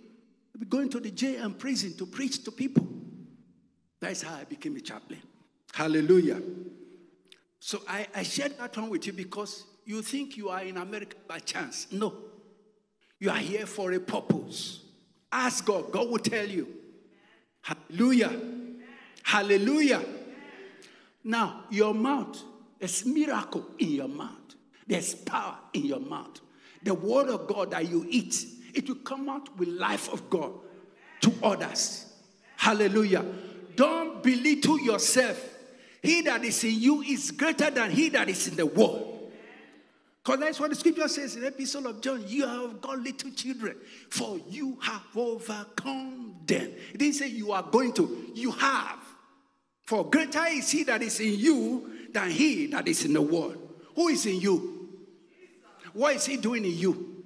to 0.52 0.58
be 0.58 0.66
going 0.66 0.88
to 0.90 1.00
the 1.00 1.10
jail 1.10 1.44
and 1.44 1.58
prison 1.58 1.96
to 1.96 2.06
preach 2.06 2.44
to 2.44 2.50
people. 2.50 2.86
That's 4.00 4.22
how 4.22 4.36
I 4.36 4.44
became 4.44 4.76
a 4.76 4.80
chaplain. 4.80 5.20
Hallelujah. 5.72 6.40
So 7.60 7.82
I, 7.86 8.06
I 8.14 8.22
shared 8.22 8.58
that 8.58 8.76
one 8.76 8.90
with 8.90 9.06
you 9.06 9.12
because 9.12 9.64
you 9.84 10.02
think 10.02 10.36
you 10.36 10.48
are 10.48 10.62
in 10.62 10.76
America 10.76 11.16
by 11.28 11.38
chance. 11.38 11.86
No. 11.92 12.14
You 13.18 13.30
are 13.30 13.36
here 13.36 13.66
for 13.66 13.92
a 13.92 14.00
purpose. 14.00 14.80
Ask 15.30 15.66
God, 15.66 15.92
God 15.92 16.08
will 16.08 16.18
tell 16.18 16.46
you. 16.46 16.66
Hallelujah. 17.60 18.40
Hallelujah. 19.22 20.02
Now, 21.22 21.64
your 21.70 21.94
mouth, 21.94 22.42
there's 22.78 23.04
miracle 23.04 23.66
in 23.78 23.90
your 23.90 24.08
mouth. 24.08 24.30
There's 24.86 25.14
power 25.14 25.56
in 25.72 25.84
your 25.84 26.00
mouth. 26.00 26.40
The 26.82 26.94
word 26.94 27.28
of 27.28 27.46
God 27.46 27.72
that 27.72 27.88
you 27.88 28.06
eat, 28.08 28.44
it 28.74 28.88
will 28.88 28.96
come 28.96 29.28
out 29.28 29.56
with 29.58 29.68
life 29.68 30.12
of 30.12 30.30
God 30.30 30.52
to 31.20 31.32
others. 31.42 32.06
Hallelujah. 32.56 33.24
Don't 33.76 34.22
belittle 34.22 34.80
yourself. 34.80 35.42
He 36.02 36.22
that 36.22 36.44
is 36.44 36.64
in 36.64 36.80
you 36.80 37.02
is 37.02 37.30
greater 37.30 37.70
than 37.70 37.90
he 37.90 38.08
that 38.10 38.28
is 38.28 38.48
in 38.48 38.56
the 38.56 38.66
world. 38.66 39.32
Because 40.22 40.40
that's 40.40 40.60
what 40.60 40.70
the 40.70 40.76
scripture 40.76 41.08
says 41.08 41.34
in 41.36 41.42
the 41.42 41.48
epistle 41.48 41.86
of 41.86 42.00
John. 42.00 42.24
You 42.26 42.46
have 42.46 42.80
got 42.80 42.98
little 42.98 43.30
children, 43.30 43.76
for 44.10 44.38
you 44.48 44.78
have 44.82 45.02
overcome 45.14 46.36
them. 46.44 46.72
It 46.92 46.98
didn't 46.98 47.14
say 47.14 47.28
you 47.28 47.52
are 47.52 47.62
going 47.62 47.92
to, 47.94 48.32
you 48.34 48.50
have. 48.52 48.98
For 49.90 50.08
greater 50.08 50.46
is 50.46 50.70
he 50.70 50.84
that 50.84 51.02
is 51.02 51.18
in 51.18 51.36
you 51.36 51.90
than 52.12 52.30
he 52.30 52.66
that 52.68 52.86
is 52.86 53.04
in 53.04 53.12
the 53.12 53.20
world. 53.20 53.56
Who 53.96 54.06
is 54.06 54.24
in 54.24 54.40
you? 54.40 54.88
What 55.92 56.14
is 56.14 56.26
he 56.26 56.36
doing 56.36 56.64
in 56.64 56.78
you? 56.78 57.24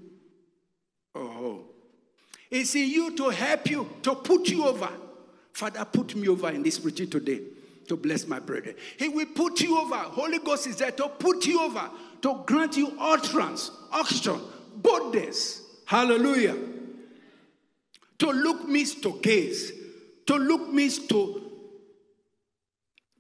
Oh, 1.15 1.67
it's 2.51 2.75
in 2.75 2.89
you 2.89 3.15
to 3.17 3.29
help 3.29 3.69
you, 3.69 3.87
to 4.01 4.15
put 4.15 4.49
you 4.49 4.65
over. 4.65 4.89
Father, 5.53 5.85
put 5.85 6.17
me 6.17 6.27
over 6.27 6.49
in 6.49 6.63
this 6.63 6.79
preaching 6.79 7.11
today 7.11 7.43
to 7.87 7.99
bless 7.99 8.27
my 8.27 8.39
brother. 8.39 8.75
He 8.99 9.11
will 9.11 9.27
put 9.27 9.61
you 9.61 9.79
over. 9.79 9.97
Holy 9.97 10.39
Ghost 10.39 10.67
is 10.67 10.77
there 10.77 10.91
to 10.93 11.09
put 11.09 11.45
you 11.45 11.61
over, 11.61 11.91
to 12.23 12.45
grant 12.47 12.79
you 12.79 12.97
utterance, 12.99 13.73
action, 13.93 14.41
boldness. 14.77 15.61
Hallelujah. 15.85 16.57
To 18.21 18.31
look 18.31 18.67
means 18.67 18.95
to 19.03 19.21
gaze. 19.21 19.71
To 20.29 20.37
look 20.37 20.73
means 20.73 21.07
to 21.09 21.54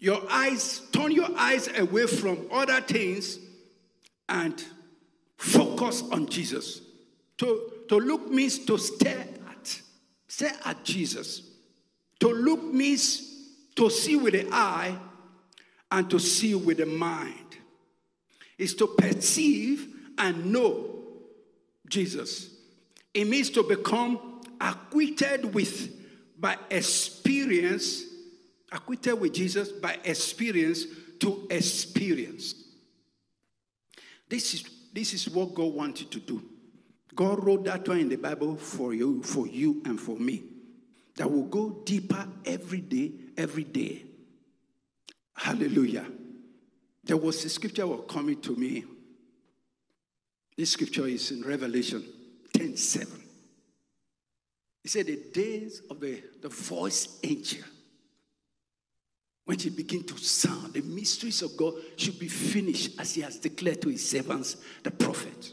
your 0.04 0.20
eyes, 0.28 0.82
turn 0.92 1.12
your 1.12 1.30
eyes 1.34 1.66
away 1.78 2.06
from 2.06 2.46
other 2.52 2.78
things 2.82 3.38
and 4.28 4.62
focus 5.38 6.02
on 6.12 6.26
Jesus. 6.28 6.82
To, 7.38 7.72
to 7.88 7.96
look 7.96 8.30
means 8.30 8.58
to 8.66 8.76
stare 8.76 9.26
at, 9.48 9.80
stare 10.28 10.52
at 10.66 10.84
Jesus. 10.84 11.48
To 12.20 12.28
look 12.28 12.62
means 12.62 13.46
to 13.76 13.88
see 13.88 14.16
with 14.16 14.34
the 14.34 14.46
eye 14.52 14.94
and 15.90 16.10
to 16.10 16.18
see 16.18 16.54
with 16.54 16.76
the 16.76 16.86
mind. 16.86 17.56
Is 18.58 18.74
to 18.74 18.86
perceive 18.86 19.88
and 20.18 20.52
know 20.52 20.98
Jesus. 21.88 22.50
It 23.14 23.26
means 23.26 23.48
to 23.52 23.62
become 23.62 24.42
acquainted 24.60 25.54
with 25.54 25.90
by 26.38 26.58
experience 26.70 28.04
acquitted 28.74 29.18
with 29.18 29.32
Jesus 29.32 29.70
by 29.70 29.96
experience 30.04 30.84
to 31.20 31.46
experience. 31.48 32.54
This 34.28 34.54
is, 34.54 34.64
this 34.92 35.14
is 35.14 35.30
what 35.30 35.54
God 35.54 35.72
wanted 35.72 36.10
to 36.10 36.20
do. 36.20 36.42
God 37.14 37.44
wrote 37.44 37.64
that 37.64 37.86
one 37.86 38.00
in 38.00 38.08
the 38.08 38.16
Bible 38.16 38.56
for 38.56 38.92
you, 38.92 39.22
for 39.22 39.46
you 39.46 39.80
and 39.84 39.98
for 39.98 40.16
me. 40.16 40.42
That 41.16 41.30
will 41.30 41.44
go 41.44 41.70
deeper 41.84 42.26
every 42.44 42.80
day, 42.80 43.12
every 43.36 43.62
day. 43.62 44.02
Hallelujah. 45.36 46.06
There 47.04 47.16
was 47.16 47.44
a 47.44 47.48
scripture 47.48 47.86
was 47.86 48.04
coming 48.08 48.40
to 48.40 48.56
me. 48.56 48.84
This 50.56 50.70
scripture 50.70 51.06
is 51.06 51.30
in 51.30 51.42
Revelation 51.42 52.04
10 52.52 52.76
7. 52.76 53.22
He 54.82 54.88
said, 54.88 55.06
The 55.06 55.22
days 55.32 55.82
of 55.88 56.00
the, 56.00 56.22
the 56.42 56.48
voice 56.48 57.18
angel 57.22 57.64
when 59.44 59.58
she 59.58 59.70
begin 59.70 60.04
to 60.04 60.16
sound, 60.16 60.72
the 60.72 60.82
mysteries 60.82 61.42
of 61.42 61.56
God 61.56 61.74
should 61.96 62.18
be 62.18 62.28
finished 62.28 62.98
as 62.98 63.14
he 63.14 63.20
has 63.20 63.38
declared 63.38 63.82
to 63.82 63.90
his 63.90 64.08
servants, 64.08 64.56
the 64.82 64.90
prophet. 64.90 65.52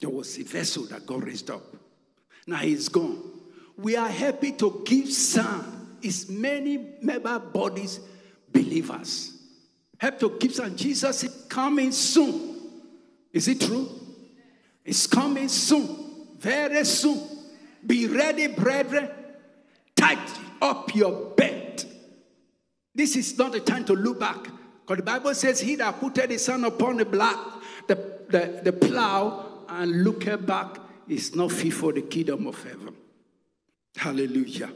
There 0.00 0.10
was 0.10 0.38
a 0.38 0.44
vessel 0.44 0.84
that 0.86 1.06
God 1.06 1.24
raised 1.24 1.50
up. 1.50 1.62
Now 2.46 2.58
he's 2.58 2.88
gone. 2.88 3.22
We 3.76 3.96
are 3.96 4.08
happy 4.08 4.52
to 4.52 4.82
give 4.84 5.10
sound. 5.12 5.72
Is 6.02 6.28
many 6.28 6.78
member 7.00 7.38
bodies 7.38 7.98
believers. 8.52 9.32
Help 9.98 10.18
to 10.20 10.36
give 10.38 10.54
sound. 10.54 10.76
Jesus 10.76 11.24
is 11.24 11.44
coming 11.48 11.90
soon. 11.90 12.56
Is 13.32 13.48
it 13.48 13.60
true? 13.60 13.88
It's 14.84 15.06
coming 15.06 15.48
soon. 15.48 16.36
Very 16.38 16.84
soon. 16.84 17.20
Be 17.84 18.06
ready, 18.06 18.46
brethren. 18.46 19.10
Tight 19.96 20.18
up 20.60 20.94
your. 20.94 21.35
This 22.96 23.14
is 23.14 23.36
not 23.36 23.54
a 23.54 23.60
time 23.60 23.84
to 23.84 23.92
look 23.92 24.18
back. 24.18 24.42
Because 24.80 24.96
the 24.96 25.02
Bible 25.02 25.34
says, 25.34 25.60
He 25.60 25.76
that 25.76 26.00
putted 26.00 26.30
his 26.30 26.46
son 26.46 26.64
upon 26.64 26.96
the 26.96 27.04
black, 27.04 27.36
the, 27.86 27.94
the, 28.30 28.60
the 28.64 28.72
plow, 28.72 29.64
and 29.68 30.02
looked 30.02 30.46
back 30.46 30.78
is 31.06 31.36
not 31.36 31.52
fit 31.52 31.74
for 31.74 31.92
the 31.92 32.00
kingdom 32.00 32.46
of 32.46 32.62
heaven. 32.64 32.96
Hallelujah. 33.96 34.72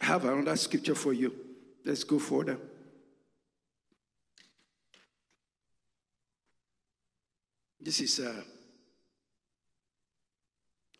I 0.00 0.06
have 0.06 0.24
another 0.24 0.56
scripture 0.56 0.96
for 0.96 1.12
you. 1.12 1.32
Let's 1.84 2.02
go 2.02 2.18
further. 2.18 2.58
This 7.80 8.00
is 8.00 8.18
uh, 8.18 8.42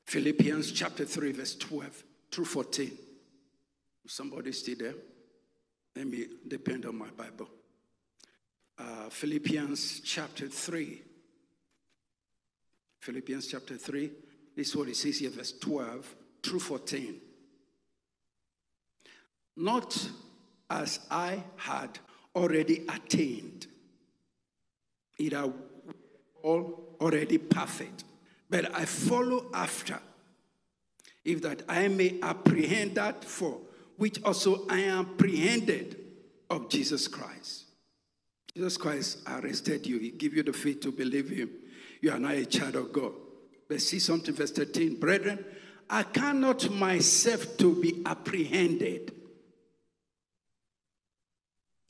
Philippians 0.06 0.70
chapter 0.70 1.04
3, 1.04 1.32
verse 1.32 1.56
12 1.56 2.04
through 2.30 2.44
14. 2.44 2.92
Somebody 4.06 4.52
still 4.52 4.76
there? 4.78 4.94
Let 5.98 6.06
me 6.06 6.26
depend 6.46 6.86
on 6.86 6.96
my 6.96 7.08
Bible. 7.08 7.48
Uh, 8.78 9.08
Philippians 9.10 9.98
chapter 10.04 10.46
3. 10.46 11.02
Philippians 13.00 13.48
chapter 13.48 13.76
3. 13.76 14.08
This 14.54 14.68
is 14.68 14.76
what 14.76 14.86
it 14.86 14.94
says 14.94 15.18
here, 15.18 15.30
verse 15.30 15.50
12 15.58 16.14
through 16.40 16.60
14. 16.60 17.20
Not 19.56 20.08
as 20.70 21.00
I 21.10 21.42
had 21.56 21.98
already 22.36 22.86
attained, 22.88 23.66
either 25.18 25.52
all 26.44 26.96
already 27.00 27.38
perfect, 27.38 28.04
but 28.48 28.72
I 28.72 28.84
follow 28.84 29.50
after, 29.52 29.98
if 31.24 31.42
that 31.42 31.62
I 31.68 31.88
may 31.88 32.20
apprehend 32.22 32.94
that 32.94 33.24
for 33.24 33.62
which 33.98 34.22
also 34.22 34.64
I 34.68 34.84
apprehended 34.84 35.96
of 36.48 36.68
Jesus 36.70 37.06
Christ. 37.08 37.64
Jesus 38.54 38.76
Christ 38.76 39.18
arrested 39.26 39.86
you. 39.86 39.98
He 39.98 40.10
gave 40.10 40.34
you 40.34 40.42
the 40.42 40.52
faith 40.52 40.80
to 40.80 40.92
believe 40.92 41.28
him. 41.28 41.50
You 42.00 42.12
are 42.12 42.18
now 42.18 42.30
a 42.30 42.44
child 42.44 42.76
of 42.76 42.92
God. 42.92 43.12
Let's 43.68 43.84
see 43.84 43.98
something, 43.98 44.34
verse 44.34 44.52
13. 44.52 44.98
Brethren, 44.98 45.44
I 45.90 46.04
cannot 46.04 46.70
myself 46.70 47.56
to 47.58 47.74
be 47.80 48.02
apprehended. 48.06 49.12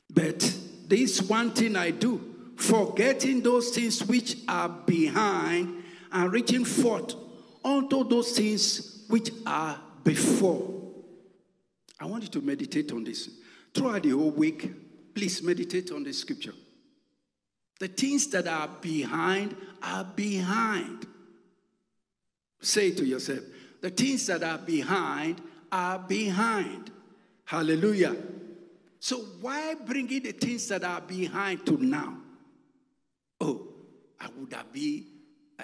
But 0.09 0.39
this 0.87 1.21
one 1.21 1.51
thing 1.51 1.75
I 1.75 1.91
do, 1.91 2.35
forgetting 2.55 3.41
those 3.41 3.69
things 3.69 4.03
which 4.03 4.37
are 4.47 4.69
behind 4.69 5.83
and 6.11 6.33
reaching 6.33 6.65
forth 6.65 7.13
unto 7.63 8.07
those 8.07 8.31
things 8.31 9.05
which 9.07 9.29
are 9.45 9.79
before. 10.03 10.78
I 11.99 12.05
want 12.05 12.23
you 12.23 12.29
to 12.29 12.41
meditate 12.41 12.91
on 12.91 13.03
this. 13.03 13.29
Throughout 13.73 14.03
the 14.03 14.11
whole 14.11 14.31
week, 14.31 15.13
please 15.13 15.43
meditate 15.43 15.91
on 15.91 16.03
this 16.03 16.19
scripture. 16.19 16.53
The 17.79 17.87
things 17.87 18.27
that 18.27 18.47
are 18.47 18.69
behind 18.81 19.55
are 19.81 20.03
behind. 20.03 21.07
Say 22.61 22.91
to 22.91 23.05
yourself, 23.05 23.39
the 23.81 23.89
things 23.89 24.27
that 24.27 24.43
are 24.43 24.57
behind 24.57 25.41
are 25.71 25.99
behind. 25.99 26.91
Hallelujah. 27.45 28.15
So, 28.99 29.17
why 29.39 29.75
bring 29.75 30.11
in 30.11 30.23
the 30.23 30.33
things 30.33 30.67
that 30.67 30.83
are 30.83 30.99
behind 30.99 31.65
to 31.65 31.77
now? 31.77 32.17
Oh, 33.39 33.67
I 34.19 34.27
would 34.37 34.51
have 34.51 34.73
been 34.73 35.05
uh, 35.57 35.63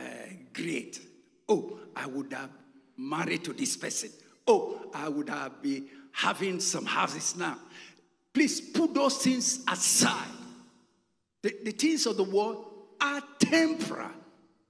great. 0.54 1.02
Oh, 1.50 1.80
I 1.96 2.08
would 2.08 2.32
have 2.32 2.50
married 2.98 3.44
to 3.44 3.54
this 3.54 3.76
person. 3.76 4.10
Oh, 4.48 4.90
I 4.94 5.10
would 5.10 5.30
have 5.30 5.62
been 5.62 5.88
having 6.16 6.62
some 6.62 6.86
houses 6.86 7.36
now. 7.36 7.58
Please 8.34 8.62
put 8.62 8.94
those 8.94 9.18
things 9.18 9.60
aside. 9.70 10.30
The, 11.42 11.54
the 11.66 11.72
things 11.72 12.06
of 12.06 12.16
the 12.16 12.24
world 12.24 12.66
are 13.02 13.22
temporal. 13.38 14.12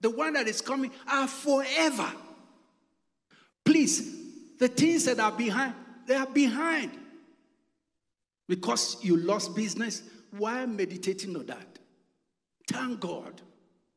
The 0.01 0.09
one 0.09 0.33
that 0.33 0.47
is 0.47 0.59
coming 0.59 0.91
are 1.07 1.27
forever. 1.27 2.11
Please, 3.63 4.57
the 4.57 4.67
things 4.67 5.05
that 5.05 5.19
are 5.19 5.31
behind, 5.31 5.75
they 6.07 6.15
are 6.15 6.25
behind. 6.25 6.91
Because 8.47 8.97
you 9.03 9.15
lost 9.15 9.55
business, 9.55 10.01
why 10.31 10.65
meditating 10.65 11.35
on 11.35 11.45
that? 11.45 11.79
Thank 12.67 12.99
God 12.99 13.39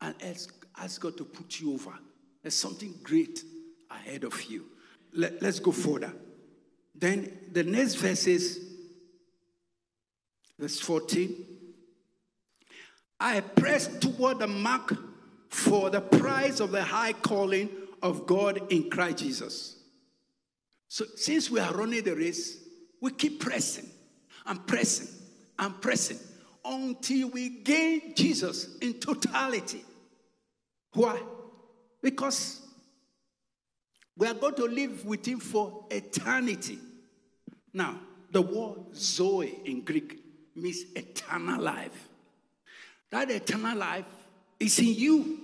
and 0.03 0.15
ask, 0.23 0.67
ask 0.77 1.01
God 1.01 1.17
to 1.17 1.25
put 1.25 1.61
you 1.61 1.73
over. 1.73 1.93
There's 2.43 2.55
something 2.55 2.95
great 3.03 3.43
ahead 3.91 4.25
of 4.25 4.43
you. 4.45 4.67
Let, 5.15 5.41
let's 5.41 5.61
go 5.61 5.73
further. 5.73 6.13
Then 6.99 7.31
the 7.53 7.63
next 7.63 7.95
verse 7.95 8.27
is 8.27 8.61
verse 10.59 10.81
14. 10.81 11.47
I 13.21 13.41
press 13.41 13.87
toward 13.99 14.41
the 14.41 14.47
mark 14.47 14.97
for 15.49 15.91
the 15.91 16.01
prize 16.01 16.61
of 16.61 16.73
the 16.73 16.83
high 16.83 17.13
calling 17.13 17.69
of 18.03 18.27
God 18.27 18.73
in 18.73 18.91
Christ 18.91 19.19
Jesus. 19.19 19.77
So, 20.89 21.05
since 21.17 21.51
we 21.51 21.61
are 21.61 21.73
running 21.73 22.03
the 22.03 22.17
race, 22.17 22.59
we 23.01 23.13
keep 23.13 23.41
pressing 23.41 23.89
and 24.47 24.67
pressing 24.67 25.09
and 25.59 25.81
pressing 25.81 26.19
until 26.65 27.31
we 27.31 27.49
gain 27.49 28.15
Jesus 28.15 28.77
in 28.79 28.95
totality. 28.95 29.85
Why? 30.93 31.21
Because 32.03 32.61
we 34.17 34.27
are 34.27 34.35
going 34.35 34.55
to 34.57 34.65
live 34.65 35.05
with 35.05 35.27
Him 35.27 35.39
for 35.41 35.87
eternity. 35.91 36.79
Now, 37.73 37.99
the 38.31 38.43
word 38.43 38.95
Zoe 38.95 39.61
in 39.65 39.83
Greek 39.83 40.19
means 40.55 40.85
eternal 40.95 41.61
life. 41.61 42.09
That 43.11 43.31
eternal 43.31 43.77
life 43.77 44.05
is 44.61 44.79
in 44.79 44.95
you 44.95 45.39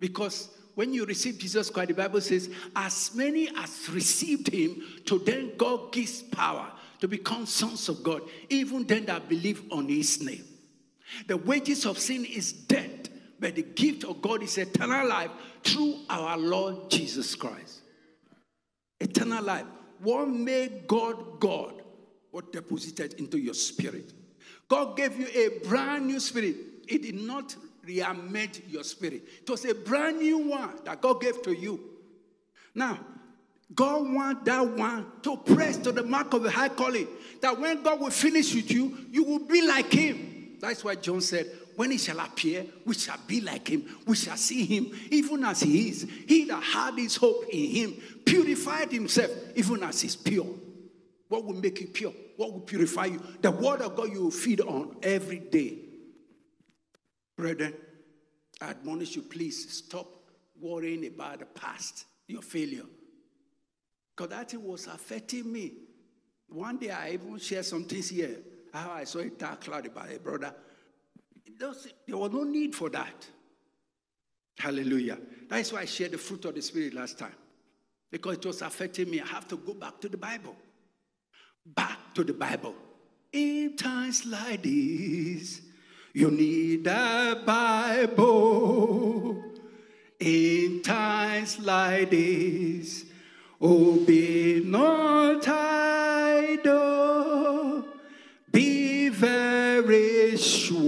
because 0.00 0.48
when 0.74 0.92
you 0.92 1.04
receive 1.04 1.38
Jesus 1.38 1.70
Christ, 1.70 1.88
the 1.88 1.94
Bible 1.94 2.20
says, 2.20 2.50
as 2.74 3.14
many 3.14 3.48
as 3.56 3.88
received 3.90 4.48
him, 4.48 4.82
to 5.06 5.18
them 5.18 5.52
God 5.56 5.92
gives 5.92 6.22
power 6.22 6.70
to 7.00 7.08
become 7.08 7.46
sons 7.46 7.88
of 7.88 8.02
God, 8.02 8.22
even 8.48 8.86
them 8.86 9.04
that 9.06 9.28
believe 9.28 9.62
on 9.70 9.88
his 9.88 10.22
name. 10.22 10.44
The 11.26 11.36
wages 11.36 11.84
of 11.86 11.98
sin 11.98 12.24
is 12.24 12.52
death, 12.52 13.08
but 13.38 13.54
the 13.54 13.62
gift 13.62 14.04
of 14.04 14.20
God 14.20 14.42
is 14.42 14.58
eternal 14.58 15.06
life 15.06 15.30
through 15.62 15.96
our 16.08 16.36
Lord 16.36 16.90
Jesus 16.90 17.34
Christ. 17.34 17.82
Eternal 19.00 19.44
life. 19.44 19.66
What 20.04 20.28
made 20.28 20.86
God 20.86 21.40
God? 21.40 21.82
What 22.30 22.52
deposited 22.52 23.14
into 23.14 23.38
your 23.38 23.54
spirit? 23.54 24.12
God 24.68 24.96
gave 24.96 25.18
you 25.18 25.26
a 25.34 25.66
brand 25.66 26.06
new 26.06 26.20
spirit. 26.20 26.56
It 26.86 27.02
did 27.02 27.14
not 27.16 27.56
reamend 27.86 28.60
your 28.70 28.84
spirit. 28.84 29.22
It 29.42 29.50
was 29.50 29.64
a 29.64 29.74
brand 29.74 30.18
new 30.18 30.38
one 30.38 30.70
that 30.84 31.00
God 31.00 31.20
gave 31.20 31.42
to 31.42 31.52
you. 31.52 31.80
Now, 32.74 32.98
God 33.74 34.12
wants 34.12 34.44
that 34.44 34.66
one 34.66 35.06
to 35.22 35.36
press 35.36 35.76
to 35.78 35.92
the 35.92 36.02
mark 36.02 36.34
of 36.34 36.42
the 36.42 36.50
high 36.50 36.68
calling. 36.68 37.08
That 37.40 37.58
when 37.58 37.82
God 37.82 38.00
will 38.00 38.10
finish 38.10 38.54
with 38.54 38.70
you, 38.70 39.06
you 39.10 39.24
will 39.24 39.46
be 39.46 39.66
like 39.66 39.90
him. 39.90 40.56
That's 40.60 40.84
why 40.84 40.96
John 40.96 41.20
said, 41.20 41.50
when 41.76 41.90
he 41.90 41.98
shall 41.98 42.20
appear, 42.20 42.64
we 42.84 42.94
shall 42.94 43.18
be 43.26 43.40
like 43.40 43.68
him. 43.68 43.84
We 44.06 44.16
shall 44.16 44.36
see 44.36 44.64
him 44.64 44.90
even 45.10 45.44
as 45.44 45.60
he 45.60 45.88
is. 45.88 46.06
He 46.26 46.44
that 46.44 46.62
had 46.62 46.94
his 46.94 47.16
hope 47.16 47.44
in 47.50 47.70
him 47.70 47.92
purified 48.24 48.92
himself 48.92 49.30
even 49.54 49.82
as 49.82 50.00
he's 50.00 50.16
pure. 50.16 50.46
What 51.28 51.44
will 51.44 51.54
make 51.54 51.80
you 51.80 51.88
pure? 51.88 52.12
What 52.36 52.52
will 52.52 52.60
purify 52.60 53.06
you? 53.06 53.22
The 53.40 53.50
word 53.50 53.80
of 53.80 53.96
God 53.96 54.12
you 54.12 54.24
will 54.24 54.30
feed 54.30 54.60
on 54.60 54.96
every 55.02 55.38
day. 55.38 55.78
Brethren, 57.36 57.74
I 58.60 58.70
admonish 58.70 59.16
you, 59.16 59.22
please 59.22 59.72
stop 59.72 60.06
worrying 60.60 61.06
about 61.06 61.40
the 61.40 61.46
past, 61.46 62.04
your 62.28 62.42
failure. 62.42 62.84
Because 64.16 64.30
that 64.30 64.50
thing 64.50 64.64
was 64.64 64.86
affecting 64.86 65.50
me. 65.52 65.72
One 66.48 66.78
day 66.78 66.90
I 66.90 67.10
even 67.10 67.38
shared 67.38 67.64
some 67.64 67.84
things 67.84 68.10
here. 68.10 68.36
How 68.72 68.92
I 68.92 69.04
saw 69.04 69.20
a 69.20 69.30
dark 69.30 69.62
cloud 69.62 69.86
about 69.86 70.12
a 70.12 70.18
brother. 70.18 70.54
There 71.58 72.16
was 72.16 72.32
no 72.32 72.44
need 72.44 72.74
for 72.74 72.90
that. 72.90 73.26
Hallelujah. 74.58 75.18
That's 75.48 75.72
why 75.72 75.80
I 75.80 75.84
shared 75.84 76.12
the 76.12 76.18
fruit 76.18 76.44
of 76.44 76.54
the 76.54 76.62
Spirit 76.62 76.94
last 76.94 77.18
time. 77.18 77.34
Because 78.10 78.36
it 78.36 78.46
was 78.46 78.62
affecting 78.62 79.10
me. 79.10 79.20
I 79.20 79.26
have 79.26 79.48
to 79.48 79.56
go 79.56 79.74
back 79.74 80.00
to 80.00 80.08
the 80.08 80.16
Bible. 80.16 80.56
Back 81.66 81.98
to 82.14 82.24
the 82.24 82.32
Bible. 82.32 82.74
in 83.34 83.76
times 83.76 84.24
like 84.26 84.62
this, 84.62 85.60
you 86.12 86.30
need 86.30 86.86
a 86.86 87.42
Bible. 87.44 89.42
In 90.20 90.80
times 90.82 91.58
like 91.58 92.10
this, 92.10 93.04
oh, 93.60 93.96
be 94.06 94.62
not 94.64 95.46
idle, 95.48 96.93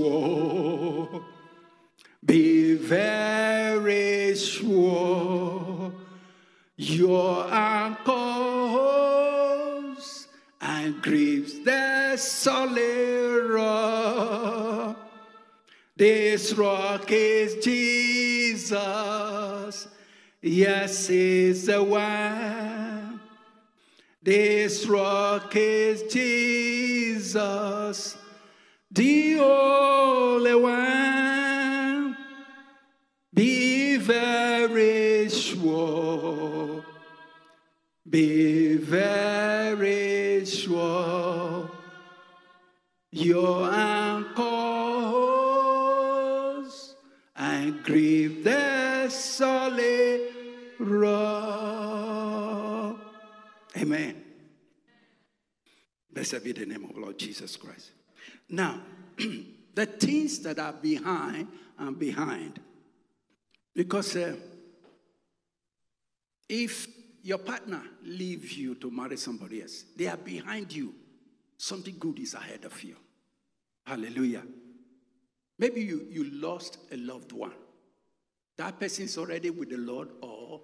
sure, 0.06 1.24
be 2.24 2.74
very 2.74 4.36
sure. 4.36 5.92
Your 6.76 7.44
ankles 7.50 8.06
and 10.60 11.02
griefs 11.02 11.58
the 11.64 12.16
solid 12.16 13.50
rock. 13.50 14.96
This 15.96 16.52
rock 16.52 17.10
is 17.10 17.64
Jesus. 17.64 18.76
Yes, 20.42 21.08
is 21.08 21.66
the 21.66 21.82
one. 21.82 23.20
This 24.22 24.86
rock 24.86 25.56
is 25.56 26.02
Jesus, 26.12 28.18
the 28.90 29.38
only 29.40 30.54
one. 30.54 32.16
Be 33.32 33.96
very 33.98 35.28
sure. 35.28 36.84
Be 38.08 38.76
very 38.76 40.44
sure. 40.46 41.70
Your 43.10 43.70
ankles 43.70 44.96
and 47.36 47.82
grieve 47.82 48.44
the 48.44 49.08
solid 49.10 50.30
rock. 50.78 52.16
Amen. 53.76 54.22
Blessed 56.12 56.42
be 56.42 56.52
the 56.52 56.64
name 56.64 56.84
of 56.84 56.96
Lord 56.96 57.18
Jesus 57.18 57.56
Christ. 57.56 57.90
Now, 58.48 58.80
the 59.74 59.86
things 59.86 60.40
that 60.40 60.58
are 60.58 60.72
behind 60.72 61.48
and 61.78 61.98
behind. 61.98 62.60
Because 63.74 64.16
uh, 64.16 64.36
if 66.48 66.86
your 67.22 67.38
partner 67.38 67.82
leaves 68.04 68.56
you 68.56 68.76
to 68.76 68.90
marry 68.90 69.16
somebody 69.16 69.62
else, 69.62 69.84
they 69.96 70.06
are 70.06 70.16
behind 70.16 70.72
you. 70.72 70.94
Something 71.58 71.96
good 71.98 72.18
is 72.18 72.34
ahead 72.34 72.64
of 72.64 72.82
you. 72.82 72.96
Hallelujah. 73.84 74.42
Maybe 75.58 75.82
you, 75.82 76.06
you 76.10 76.24
lost 76.30 76.78
a 76.92 76.96
loved 76.96 77.32
one. 77.32 77.52
That 78.56 78.78
person 78.78 79.04
is 79.04 79.18
already 79.18 79.50
with 79.50 79.70
the 79.70 79.76
Lord, 79.76 80.08
or 80.22 80.60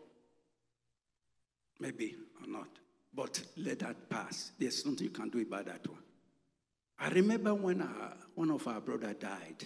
maybe 1.81 2.17
or 2.41 2.51
not. 2.51 2.69
But 3.15 3.43
let 3.57 3.81
that 3.81 4.09
pass. 4.09 4.53
There's 4.59 4.85
nothing 4.87 5.05
you 5.05 5.11
can 5.11 5.29
do 5.29 5.41
about 5.41 5.67
that 5.67 5.87
one. 5.87 6.02
I 7.03 7.09
remember 7.09 7.53
when 7.53 7.83
our, 7.83 8.13
one 8.37 8.53
of 8.53 8.65
our 8.69 8.81
brother 8.81 9.13
died. 9.13 9.65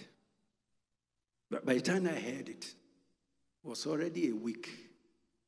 But 1.51 1.67
by 1.67 1.75
the 1.75 1.81
time 1.81 2.07
I 2.07 2.19
heard 2.19 2.49
it, 2.49 2.65
it 2.65 2.73
was 3.63 3.85
already 3.85 4.29
a 4.29 4.35
week. 4.35 4.67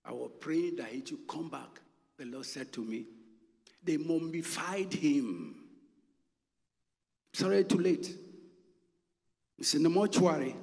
I 0.05 0.11
was 0.11 0.29
praying 0.39 0.75
that 0.75 0.89
he 0.89 1.03
should 1.03 1.27
come 1.27 1.49
back. 1.49 1.81
The 2.15 2.25
Lord 2.25 2.45
said 2.45 2.71
to 2.73 2.85
me, 2.85 3.05
they 3.83 3.97
mummified 3.97 4.93
him. 4.93 5.55
Sorry, 7.33 7.63
too 7.63 7.79
late. 7.79 8.15
It's 9.57 9.73
in 9.73 9.81
the 9.81 9.89
mortuary. 9.89 10.55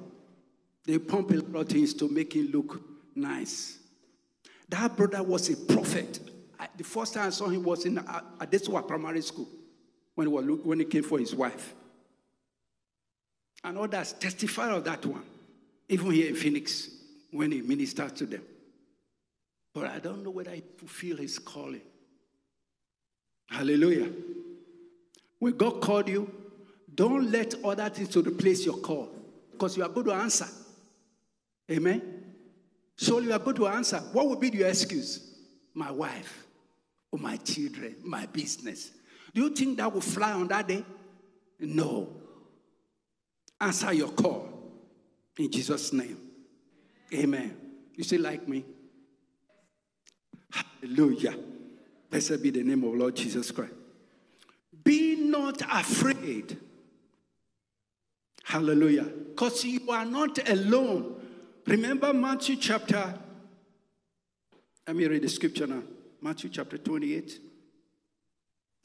They 0.85 0.97
pump 0.97 1.31
a 1.31 1.35
lot 1.35 1.67
things 1.67 1.93
to 1.95 2.07
make 2.07 2.37
him 2.37 2.51
look 2.53 2.81
nice. 3.15 3.79
That 4.69 4.95
brother 4.95 5.23
was 5.23 5.49
a 5.49 5.57
prophet. 5.57 6.21
I, 6.57 6.69
the 6.77 6.85
first 6.85 7.15
time 7.15 7.27
I 7.27 7.31
saw 7.31 7.49
him 7.49 7.63
was 7.63 7.85
in 7.85 7.97
uh, 7.97 8.21
Adesua 8.39 8.87
Primary 8.87 9.21
School 9.21 9.49
when 10.17 10.27
he, 10.27 10.33
when 10.33 10.79
he 10.79 10.85
came 10.85 11.03
for 11.03 11.19
his 11.19 11.35
wife. 11.35 11.75
And 13.63 13.77
others 13.77 14.13
testify 14.13 14.71
of 14.71 14.83
that 14.85 15.05
one, 15.05 15.23
even 15.87 16.11
here 16.11 16.29
in 16.29 16.35
Phoenix, 16.35 16.89
when 17.31 17.51
he 17.51 17.61
ministered 17.61 18.15
to 18.15 18.25
them. 18.25 18.41
But 19.73 19.91
I 19.91 19.99
don't 19.99 20.23
know 20.23 20.31
whether 20.31 20.51
he 20.51 20.63
fulfilled 20.77 21.19
his 21.19 21.37
calling. 21.37 21.81
Hallelujah. 23.47 24.09
When 25.37 25.55
God 25.55 25.81
called 25.81 26.09
you, 26.09 26.31
don't 26.95 27.29
let 27.31 27.53
other 27.63 27.87
things 27.89 28.09
to 28.09 28.23
replace 28.23 28.65
your 28.65 28.77
call 28.77 29.09
because 29.51 29.77
you 29.77 29.83
are 29.83 29.89
going 29.89 30.07
to 30.07 30.13
answer. 30.13 30.47
Amen. 31.69 32.23
So 32.95 33.19
you 33.19 33.31
are 33.33 33.39
going 33.39 33.57
to 33.57 33.67
answer. 33.67 33.97
What 34.13 34.27
would 34.29 34.39
be 34.39 34.49
your 34.49 34.67
excuse? 34.67 35.35
My 35.75 35.91
wife, 35.91 36.47
or 37.11 37.19
my 37.19 37.37
children, 37.37 37.97
my 38.03 38.25
business. 38.25 38.89
Do 39.33 39.41
you 39.41 39.49
think 39.49 39.77
that 39.77 39.91
will 39.93 40.01
fly 40.01 40.33
on 40.33 40.47
that 40.47 40.67
day? 40.67 40.83
No. 41.59 42.09
Answer 43.59 43.93
your 43.93 44.09
call 44.09 44.49
in 45.37 45.51
Jesus' 45.51 45.93
name. 45.93 46.17
Amen. 47.13 47.55
You 47.95 48.03
say, 48.03 48.17
like 48.17 48.47
me? 48.47 48.65
Hallelujah. 50.51 51.35
Blessed 52.09 52.41
be 52.41 52.51
the 52.51 52.63
name 52.63 52.83
of 52.83 52.93
Lord 52.93 53.15
Jesus 53.15 53.51
Christ. 53.51 53.73
Be 54.83 55.15
not 55.15 55.61
afraid. 55.61 56.57
Hallelujah. 58.43 59.03
Because 59.03 59.65
you 59.65 59.91
are 59.91 60.05
not 60.05 60.47
alone. 60.49 61.15
Remember 61.65 62.13
Matthew 62.13 62.55
chapter, 62.55 63.13
let 64.87 64.95
me 64.95 65.05
read 65.05 65.23
the 65.23 65.29
scripture 65.29 65.67
now. 65.67 65.83
Matthew 66.21 66.49
chapter 66.49 66.77
28. 66.77 67.39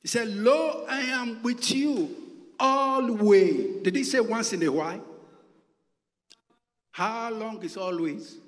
He 0.03 0.09
said, 0.09 0.29
Lo, 0.29 0.85
I 0.89 1.01
am 1.01 1.43
with 1.43 1.71
you 1.71 2.11
always. 2.59 3.83
Did 3.83 3.95
he 3.95 4.05
say 4.05 4.21
once 4.21 4.53
in 4.53 4.63
a 4.65 4.73
while? 4.73 5.05
How 6.91 7.31
long 7.31 7.63
is 7.63 7.77
always? 7.77 8.39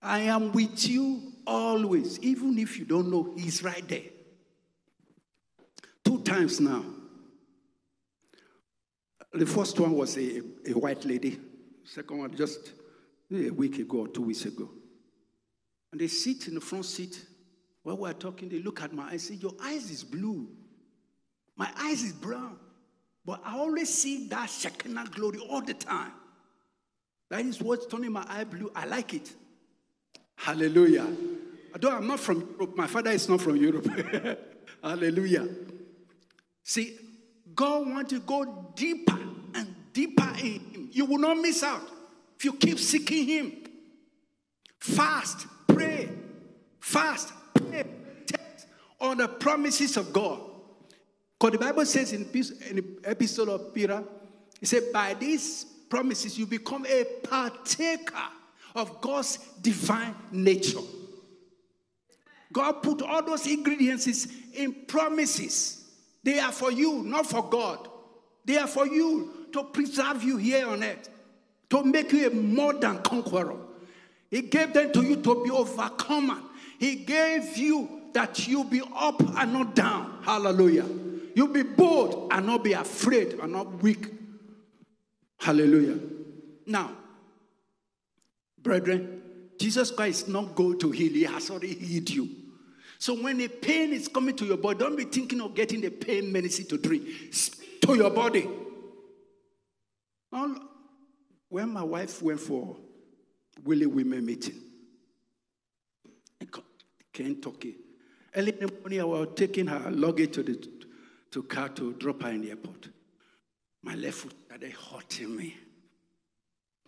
I 0.00 0.20
am 0.20 0.52
with 0.52 0.88
you 0.88 1.32
always. 1.46 2.18
Even 2.20 2.58
if 2.58 2.78
you 2.78 2.84
don't 2.84 3.10
know, 3.10 3.34
he's 3.36 3.62
right 3.62 3.86
there. 3.86 4.02
Two 6.04 6.22
times 6.22 6.60
now. 6.60 6.84
The 9.32 9.46
first 9.46 9.78
one 9.78 9.92
was 9.92 10.16
a, 10.16 10.40
a 10.66 10.72
white 10.72 11.04
lady. 11.04 11.38
Second 11.84 12.18
one 12.18 12.34
just 12.34 12.72
a 13.32 13.50
week 13.50 13.78
ago 13.78 13.98
or 13.98 14.08
two 14.08 14.22
weeks 14.22 14.44
ago. 14.44 14.70
And 15.92 16.00
they 16.00 16.08
sit 16.08 16.48
in 16.48 16.54
the 16.54 16.60
front 16.60 16.84
seat 16.84 17.24
while 17.82 17.96
we're 17.96 18.12
talking. 18.12 18.48
They 18.48 18.60
look 18.60 18.82
at 18.82 18.92
my 18.92 19.04
eyes 19.04 19.12
and 19.12 19.20
say, 19.20 19.34
Your 19.34 19.54
eyes 19.62 19.90
is 19.90 20.04
blue. 20.04 20.48
My 21.56 21.70
eyes 21.78 22.02
is 22.02 22.12
brown. 22.12 22.56
But 23.24 23.42
I 23.44 23.56
always 23.56 23.92
see 23.92 24.28
that 24.28 24.48
Shekinah 24.48 25.08
glory 25.12 25.38
all 25.38 25.60
the 25.60 25.74
time. 25.74 26.12
That 27.28 27.44
is 27.44 27.60
what's 27.60 27.86
turning 27.86 28.12
my 28.12 28.24
eye 28.28 28.44
blue. 28.44 28.72
I 28.74 28.86
like 28.86 29.14
it. 29.14 29.32
Hallelujah. 30.36 31.06
Although 31.72 31.96
I'm 31.96 32.06
not 32.06 32.18
from 32.18 32.40
Europe, 32.58 32.76
my 32.76 32.86
father 32.86 33.10
is 33.10 33.28
not 33.28 33.40
from 33.40 33.56
Europe. 33.56 33.86
Hallelujah. 34.82 35.46
See, 36.64 36.98
God 37.54 37.88
wants 37.88 38.10
to 38.12 38.20
go 38.20 38.72
deeper 38.74 39.18
and 39.54 39.74
deeper 39.92 40.28
in 40.38 40.60
Him. 40.60 40.88
You 40.92 41.04
will 41.04 41.18
not 41.18 41.36
miss 41.36 41.62
out 41.62 41.82
if 42.36 42.44
you 42.44 42.54
keep 42.54 42.78
seeking 42.78 43.26
Him. 43.26 43.52
Fast, 44.78 45.46
pray, 45.68 46.08
fast, 46.80 47.32
on 49.00 49.18
the 49.18 49.28
promises 49.28 49.96
of 49.96 50.12
God. 50.12 50.40
Because 51.38 51.52
the 51.52 51.64
Bible 51.64 51.86
says 51.86 52.12
in, 52.12 52.22
in 52.22 52.76
the 52.76 52.84
epistle 53.04 53.50
of 53.50 53.72
Peter, 53.74 54.04
it 54.60 54.68
said, 54.68 54.92
by 54.92 55.14
these 55.14 55.64
promises 55.88 56.38
you 56.38 56.46
become 56.46 56.84
a 56.86 57.04
partaker 57.22 58.14
of 58.74 59.00
God's 59.00 59.38
divine 59.60 60.14
nature. 60.30 60.80
God 62.52 62.82
put 62.82 63.02
all 63.02 63.22
those 63.24 63.46
ingredients 63.46 64.26
in 64.52 64.74
promises. 64.86 65.88
They 66.22 66.38
are 66.38 66.52
for 66.52 66.70
you, 66.70 67.02
not 67.02 67.26
for 67.26 67.48
God. 67.48 67.88
They 68.44 68.58
are 68.58 68.66
for 68.66 68.86
you 68.86 69.46
to 69.52 69.64
preserve 69.64 70.22
you 70.22 70.36
here 70.36 70.68
on 70.68 70.82
earth, 70.82 71.08
to 71.70 71.84
make 71.84 72.12
you 72.12 72.26
a 72.26 72.30
more 72.30 72.74
than 72.74 72.98
conqueror. 73.02 73.56
He 74.30 74.42
gave 74.42 74.72
them 74.72 74.92
to 74.92 75.02
you 75.02 75.16
to 75.16 75.44
be 75.44 75.50
overcomer. 75.50 76.38
He 76.78 76.96
gave 76.96 77.56
you 77.56 77.99
that 78.14 78.46
you 78.48 78.64
be 78.64 78.82
up 78.94 79.20
and 79.20 79.52
not 79.52 79.74
down. 79.74 80.18
Hallelujah. 80.22 80.86
You 81.34 81.48
be 81.48 81.62
bold 81.62 82.28
and 82.32 82.46
not 82.46 82.64
be 82.64 82.72
afraid 82.72 83.34
and 83.34 83.52
not 83.52 83.82
weak. 83.82 84.06
Hallelujah. 85.38 85.98
Now, 86.66 86.90
brethren, 88.60 89.22
Jesus 89.58 89.90
Christ 89.90 90.26
is 90.26 90.28
not 90.28 90.54
going 90.54 90.78
to 90.80 90.90
heal. 90.90 91.12
He 91.12 91.22
has 91.22 91.50
already 91.50 91.74
healed 91.74 92.10
you. 92.10 92.28
So 92.98 93.14
when 93.14 93.40
a 93.40 93.48
pain 93.48 93.92
is 93.92 94.08
coming 94.08 94.36
to 94.36 94.44
your 94.44 94.58
body, 94.58 94.78
don't 94.78 94.96
be 94.96 95.04
thinking 95.04 95.40
of 95.40 95.54
getting 95.54 95.80
the 95.80 95.90
pain 95.90 96.30
medicine 96.30 96.66
to 96.66 96.76
drink. 96.76 97.06
To 97.82 97.94
your 97.94 98.10
body. 98.10 98.48
When 101.48 101.72
my 101.72 101.82
wife 101.82 102.20
went 102.22 102.40
for 102.40 102.76
Willie 103.64 103.86
Women 103.86 104.26
meeting 104.26 104.60
in 106.40 106.48
Kentucky, 107.12 107.76
early 108.34 108.52
in 108.52 108.66
the 108.66 108.72
morning 108.80 109.00
I 109.00 109.04
was 109.04 109.28
taking 109.34 109.66
her 109.66 109.90
luggage 109.90 110.32
to 110.34 110.42
the 110.42 110.68
to 111.32 111.42
car 111.44 111.68
to 111.70 111.92
drop 111.94 112.22
her 112.22 112.30
in 112.30 112.42
the 112.42 112.50
airport. 112.50 112.88
My 113.82 113.94
left 113.94 114.18
foot 114.18 114.34
started 114.46 114.72
hurting 114.72 115.36
me. 115.36 115.56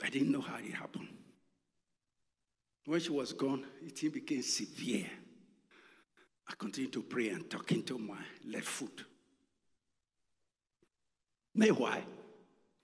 I 0.02 0.10
didn't 0.10 0.32
know 0.32 0.40
how 0.40 0.58
it 0.58 0.74
happened. 0.74 1.08
When 2.84 2.98
she 2.98 3.10
was 3.10 3.32
gone, 3.32 3.64
it 3.80 4.12
became 4.12 4.42
severe. 4.42 5.06
I 6.48 6.54
continued 6.58 6.92
to 6.94 7.02
pray 7.02 7.28
and 7.28 7.48
talk 7.48 7.70
into 7.70 7.96
my 7.98 8.18
left 8.48 8.66
foot. 8.66 9.04
Meanwhile, 11.54 12.02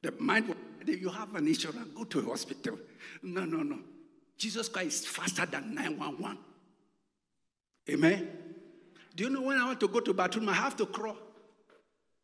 the 0.01 0.13
mind 0.13 0.55
you 0.87 1.09
have 1.09 1.35
an 1.35 1.49
insurance, 1.49 1.89
go 1.95 2.05
to 2.05 2.21
a 2.21 2.23
hospital. 2.23 2.79
No, 3.23 3.45
no, 3.45 3.63
no. 3.63 3.79
Jesus 4.37 4.69
Christ 4.69 5.03
is 5.03 5.07
faster 5.07 5.45
than 5.47 5.75
911. 5.75 6.39
Amen. 7.91 8.29
Do 9.15 9.25
you 9.25 9.31
know 9.31 9.43
when 9.43 9.59
I 9.59 9.67
want 9.67 9.81
to 9.81 9.89
go 9.89 10.01
to 10.01 10.13
bathroom, 10.13 10.49
I 10.49 10.55
have 10.55 10.77
to 10.77 10.87
crawl. 10.87 11.17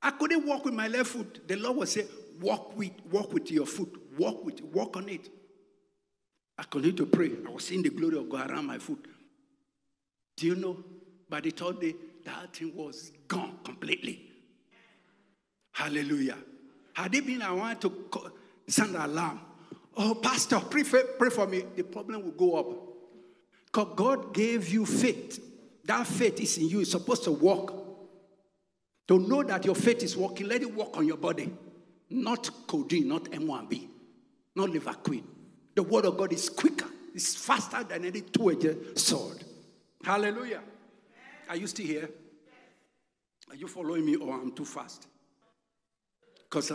I 0.02 0.10
couldn't 0.10 0.46
walk 0.46 0.64
with 0.64 0.74
my 0.74 0.86
left 0.88 1.10
foot. 1.10 1.48
The 1.48 1.56
Lord 1.56 1.78
would 1.78 1.88
say, 1.88 2.06
walk 2.40 2.76
with, 2.76 2.92
walk 3.10 3.32
with 3.32 3.50
your 3.50 3.66
foot. 3.66 3.90
Walk 4.18 4.44
with, 4.44 4.62
walk 4.62 4.96
on 4.96 5.08
it. 5.08 5.28
I 6.58 6.62
continued 6.64 6.98
to 6.98 7.06
pray. 7.06 7.32
I 7.46 7.50
was 7.50 7.64
seeing 7.64 7.82
the 7.82 7.90
glory 7.90 8.18
of 8.18 8.28
God 8.28 8.50
around 8.50 8.66
my 8.66 8.78
foot. 8.78 9.06
Do 10.36 10.46
you 10.46 10.54
know? 10.54 10.84
By 11.28 11.40
the 11.40 11.50
third 11.50 11.80
day, 11.80 11.94
that 12.24 12.54
thing 12.54 12.76
was 12.76 13.10
gone 13.26 13.58
completely. 13.64 14.30
Hallelujah. 15.72 16.36
Had 16.92 17.14
it 17.14 17.26
been 17.26 17.42
I 17.42 17.50
wanted 17.50 17.80
to 17.80 18.32
sound 18.68 18.94
alarm, 18.94 19.40
oh, 19.96 20.14
Pastor, 20.14 20.60
pray 20.60 20.84
for, 20.84 21.02
pray 21.18 21.30
for 21.30 21.46
me, 21.46 21.64
the 21.74 21.82
problem 21.82 22.22
will 22.22 22.30
go 22.30 22.56
up. 22.56 22.66
Because 23.66 23.88
God 23.96 24.34
gave 24.34 24.68
you 24.68 24.86
faith. 24.86 25.40
That 25.84 26.06
faith 26.06 26.40
is 26.40 26.58
in 26.58 26.68
you. 26.68 26.80
It's 26.80 26.92
supposed 26.92 27.24
to 27.24 27.32
work. 27.32 27.72
To 29.08 29.18
know 29.18 29.42
that 29.42 29.64
your 29.64 29.74
faith 29.74 30.02
is 30.02 30.16
working, 30.16 30.48
let 30.48 30.62
it 30.62 30.74
work 30.74 30.96
on 30.96 31.06
your 31.06 31.18
body. 31.18 31.52
Not 32.08 32.48
codeine, 32.66 33.08
not 33.08 33.24
M1B, 33.24 33.88
not 34.54 34.70
Levaquin. 34.70 35.22
The 35.74 35.82
word 35.82 36.06
of 36.06 36.16
God 36.16 36.32
is 36.32 36.48
quicker, 36.48 36.88
it's 37.14 37.34
faster 37.34 37.82
than 37.84 38.04
any 38.04 38.22
two 38.22 38.50
edged 38.50 38.98
sword. 38.98 39.44
Hallelujah. 40.02 40.60
Are 41.48 41.56
you 41.56 41.66
still 41.66 41.86
here? 41.86 42.08
Are 43.50 43.56
you 43.56 43.68
following 43.68 44.06
me 44.06 44.16
or 44.16 44.34
I'm 44.34 44.52
too 44.52 44.64
fast? 44.64 45.06
Because 46.44 46.72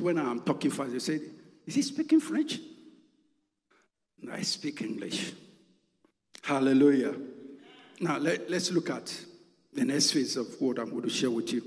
when 0.00 0.18
I'm 0.18 0.40
talking 0.40 0.70
fast, 0.70 0.92
you 0.92 1.00
say, 1.00 1.20
Is 1.66 1.74
he 1.76 1.82
speaking 1.82 2.20
French? 2.20 2.58
I 4.30 4.42
speak 4.42 4.82
English. 4.82 5.32
Hallelujah. 6.42 7.14
Now 8.00 8.18
let, 8.18 8.50
let's 8.50 8.70
look 8.72 8.90
at 8.90 9.14
the 9.72 9.84
next 9.84 10.12
phase 10.12 10.36
of 10.36 10.46
what 10.60 10.78
I'm 10.78 10.90
going 10.90 11.02
to 11.02 11.10
share 11.10 11.30
with 11.30 11.52
you. 11.52 11.62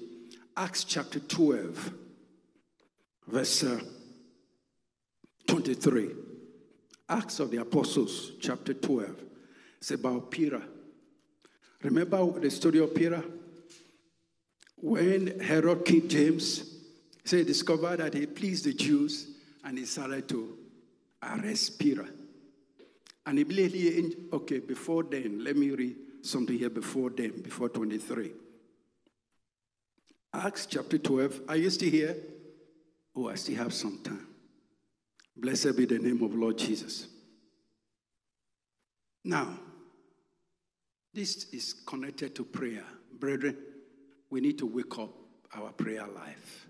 Acts 0.55 0.84
chapter 0.84 1.19
12, 1.19 1.91
verse 3.28 3.63
uh, 3.63 3.80
23. 5.47 6.09
Acts 7.09 7.39
of 7.39 7.51
the 7.51 7.57
Apostles, 7.57 8.32
chapter 8.41 8.73
12. 8.73 9.15
It's 9.78 9.91
about 9.91 10.30
Peter. 10.30 10.61
Remember 11.84 12.39
the 12.39 12.51
story 12.51 12.80
of 12.80 12.93
Peter? 12.93 13.23
When 14.75 15.39
Herod 15.39 15.86
King 15.86 16.09
James 16.09 16.75
said, 17.23 17.45
discovered 17.45 17.97
that 17.97 18.13
he 18.13 18.25
pleased 18.25 18.65
the 18.65 18.73
Jews 18.73 19.28
and 19.63 19.78
he 19.78 19.86
started 19.86 20.28
to 20.30 20.57
arrest 21.23 21.80
Peter. 21.80 22.07
And 23.25 23.39
immediately, 23.39 24.13
okay, 24.34 24.59
before 24.59 25.03
then, 25.03 25.43
let 25.43 25.55
me 25.55 25.71
read 25.71 25.95
something 26.28 26.57
here 26.57 26.69
before 26.69 27.09
then, 27.09 27.41
before 27.41 27.69
23. 27.69 28.32
Acts 30.34 30.65
chapter 30.65 30.97
12. 30.97 31.41
Are 31.47 31.55
you 31.55 31.69
still 31.69 31.89
here? 31.89 32.15
Oh, 33.15 33.30
I 33.30 33.36
still 33.36 33.55
have 33.55 33.73
some 33.73 33.99
time. 34.03 34.28
Blessed 35.36 35.75
be 35.75 35.86
the 35.86 35.99
name 35.99 36.21
of 36.23 36.36
Lord 36.36 36.57
Jesus. 36.57 37.07
Now, 39.23 39.57
this 41.13 41.45
is 41.51 41.73
connected 41.73 42.36
to 42.36 42.43
prayer. 42.43 42.84
Brethren, 43.19 43.57
we 44.30 44.41
need 44.41 44.57
to 44.59 44.65
wake 44.65 44.97
up 44.99 45.09
our 45.55 45.71
prayer 45.71 46.05
life. 46.07 46.67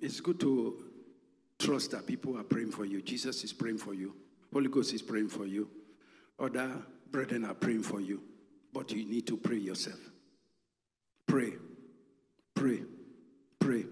It's 0.00 0.20
good 0.20 0.38
to 0.40 0.84
trust 1.58 1.92
that 1.92 2.06
people 2.06 2.38
are 2.38 2.44
praying 2.44 2.70
for 2.70 2.84
you. 2.84 3.00
Jesus 3.02 3.42
is 3.44 3.52
praying 3.52 3.78
for 3.78 3.94
you. 3.94 4.14
Holy 4.52 4.68
Ghost 4.68 4.92
is 4.92 5.02
praying 5.02 5.28
for 5.28 5.46
you. 5.46 5.68
Other 6.38 6.82
brethren 7.10 7.44
are 7.44 7.54
praying 7.54 7.82
for 7.82 8.00
you, 8.00 8.22
but 8.72 8.92
you 8.92 9.04
need 9.04 9.26
to 9.26 9.36
pray 9.36 9.56
yourself. 9.56 9.98
Pray, 11.26 11.54
pray, 12.54 12.82
pray. 13.58 13.84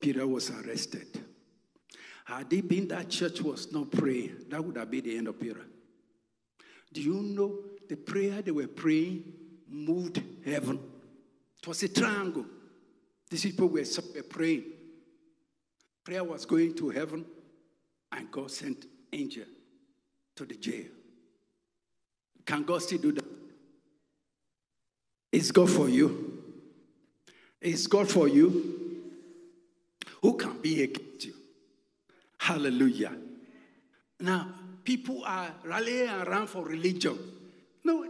Peter 0.00 0.26
was 0.26 0.50
arrested. 0.50 1.06
Had 2.24 2.50
he 2.50 2.60
been 2.60 2.88
that 2.88 3.10
church 3.10 3.40
was 3.40 3.70
not 3.72 3.90
praying, 3.90 4.46
that 4.48 4.64
would 4.64 4.76
have 4.76 4.90
been 4.90 5.04
the 5.04 5.16
end 5.16 5.28
of 5.28 5.38
Peter. 5.38 5.64
Do 6.92 7.02
you 7.02 7.14
know 7.22 7.60
the 7.88 7.96
prayer 7.96 8.42
they 8.42 8.50
were 8.50 8.66
praying 8.66 9.32
moved 9.68 10.22
heaven? 10.44 10.80
It 11.60 11.68
was 11.68 11.82
a 11.82 11.88
triangle. 11.88 12.46
These 13.28 13.42
people 13.42 13.68
were 13.68 13.84
praying. 14.28 14.64
Prayer 16.04 16.24
was 16.24 16.46
going 16.46 16.74
to 16.76 16.90
heaven, 16.90 17.24
and 18.12 18.30
God 18.30 18.50
sent 18.50 18.86
angel 19.12 19.44
to 20.36 20.44
the 20.44 20.54
jail. 20.54 20.84
Can 22.44 22.62
God 22.62 22.82
still 22.82 22.98
do 22.98 23.12
that? 23.12 23.24
Is 25.32 25.50
God 25.50 25.68
for 25.68 25.88
you? 25.88 26.42
Is 27.60 27.86
God 27.86 28.08
for 28.08 28.28
you? 28.28 29.02
Who 30.22 30.36
can 30.36 30.58
be 30.60 30.82
against 30.82 31.26
you? 31.26 31.34
Hallelujah. 32.38 33.12
Now, 34.20 34.54
people 34.84 35.24
are 35.24 35.50
rallying 35.64 36.08
around 36.08 36.46
for 36.46 36.64
religion. 36.64 37.18
No, 37.84 38.06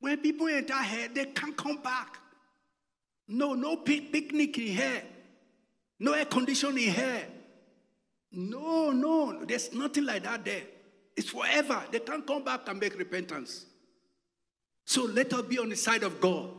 when 0.00 0.18
people 0.18 0.48
enter 0.48 0.82
here, 0.82 1.08
they 1.14 1.26
can't 1.26 1.56
come 1.56 1.78
back. 1.78 2.18
No, 3.28 3.54
no 3.54 3.76
picnic 3.76 4.58
in 4.58 4.76
here. 4.76 5.02
No 6.00 6.12
air 6.12 6.24
conditioning 6.24 6.92
here. 6.92 7.26
No, 8.32 8.90
no, 8.90 9.44
there's 9.44 9.72
nothing 9.72 10.04
like 10.04 10.22
that 10.24 10.44
there. 10.44 10.62
It's 11.18 11.30
forever. 11.30 11.82
They 11.90 11.98
can't 11.98 12.24
come 12.24 12.44
back 12.44 12.68
and 12.68 12.78
make 12.78 12.96
repentance. 12.96 13.66
So 14.84 15.02
let 15.02 15.32
us 15.32 15.42
be 15.42 15.58
on 15.58 15.68
the 15.68 15.74
side 15.74 16.04
of 16.04 16.20
God. 16.20 16.50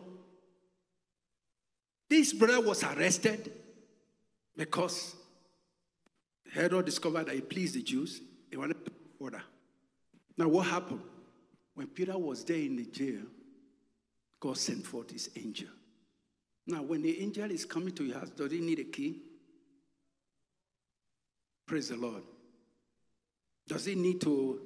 This 2.10 2.34
brother 2.34 2.60
was 2.60 2.84
arrested 2.84 3.54
because 4.58 5.16
Herod 6.52 6.86
discovered 6.86 7.28
that 7.28 7.36
he 7.36 7.42
pleased 7.42 7.76
the 7.76 7.82
Jews. 7.82 8.20
He 8.52 8.58
wanted 8.58 8.84
to 8.86 8.92
order. 9.18 9.42
Now, 10.38 10.50
what 10.50 10.68
happened? 10.68 11.04
When 11.74 11.88
Peter 11.88 12.18
was 12.18 12.44
there 12.44 12.58
in 12.58 12.76
the 12.76 12.86
jail, 12.86 13.22
God 14.42 14.58
sent 14.58 14.86
forth 14.86 15.10
his 15.10 15.30
angel. 15.38 15.70
Now, 16.68 16.82
when 16.82 17.02
the 17.02 17.18
angel 17.22 17.50
is 17.50 17.64
coming 17.64 17.94
to 17.96 18.04
your 18.04 18.20
house, 18.20 18.30
does 18.32 18.52
he 18.52 18.60
need 18.60 18.80
a 18.80 18.84
key? 18.84 19.22
Praise 21.66 21.88
the 21.88 21.96
Lord. 21.96 22.24
Does 23.70 23.86
he 23.86 23.94
need 23.94 24.20
to 24.22 24.60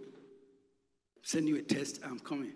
send 1.21 1.49
you 1.49 1.57
a 1.57 1.61
test? 1.61 1.99
I'm 2.05 2.19
coming. 2.19 2.53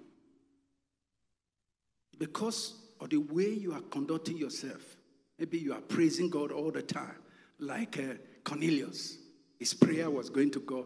Because 2.17 2.73
of 3.01 3.09
the 3.09 3.17
way 3.17 3.49
you 3.49 3.73
are 3.73 3.81
conducting 3.81 4.37
yourself, 4.37 4.95
maybe 5.37 5.59
you 5.59 5.73
are 5.73 5.81
praising 5.81 6.29
God 6.29 6.53
all 6.53 6.71
the 6.71 6.81
time, 6.81 7.17
like 7.59 7.99
uh, 7.99 8.13
Cornelius. 8.45 9.17
His 9.59 9.73
prayer 9.73 10.09
was 10.09 10.29
going 10.29 10.51
to 10.51 10.59
God 10.61 10.85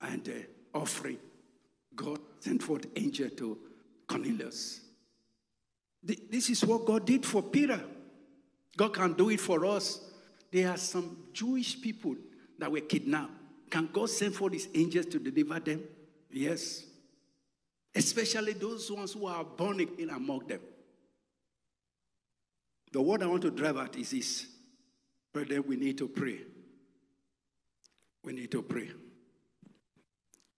and 0.00 0.26
uh, 0.28 0.78
offering. 0.78 1.18
God 1.96 2.20
sent 2.38 2.62
forth 2.62 2.86
angel 2.94 3.30
to 3.30 3.58
Cornelius. 4.06 4.80
This 6.04 6.50
is 6.50 6.64
what 6.64 6.86
God 6.86 7.04
did 7.04 7.26
for 7.26 7.42
Peter. 7.42 7.80
God 8.76 8.94
can 8.94 9.14
do 9.14 9.28
it 9.30 9.40
for 9.40 9.66
us. 9.66 10.00
There 10.52 10.70
are 10.70 10.76
some 10.76 11.24
Jewish 11.32 11.82
people 11.82 12.14
that 12.60 12.70
were 12.70 12.80
kidnapped. 12.80 13.37
Can 13.70 13.88
God 13.92 14.08
send 14.10 14.34
for 14.34 14.50
his 14.50 14.68
angels 14.74 15.06
to 15.06 15.18
deliver 15.18 15.60
them? 15.60 15.82
Yes. 16.30 16.84
Especially 17.94 18.52
those 18.52 18.90
ones 18.90 19.12
who 19.12 19.26
are 19.26 19.44
born 19.44 19.80
again 19.80 20.10
among 20.10 20.46
them. 20.46 20.60
The 22.92 23.02
word 23.02 23.22
I 23.22 23.26
want 23.26 23.42
to 23.42 23.50
drive 23.50 23.76
at 23.76 23.96
is 23.96 24.10
this. 24.10 24.46
Brother, 25.32 25.60
we 25.60 25.76
need 25.76 25.98
to 25.98 26.08
pray. 26.08 26.40
We 28.24 28.32
need 28.32 28.50
to 28.52 28.62
pray. 28.62 28.90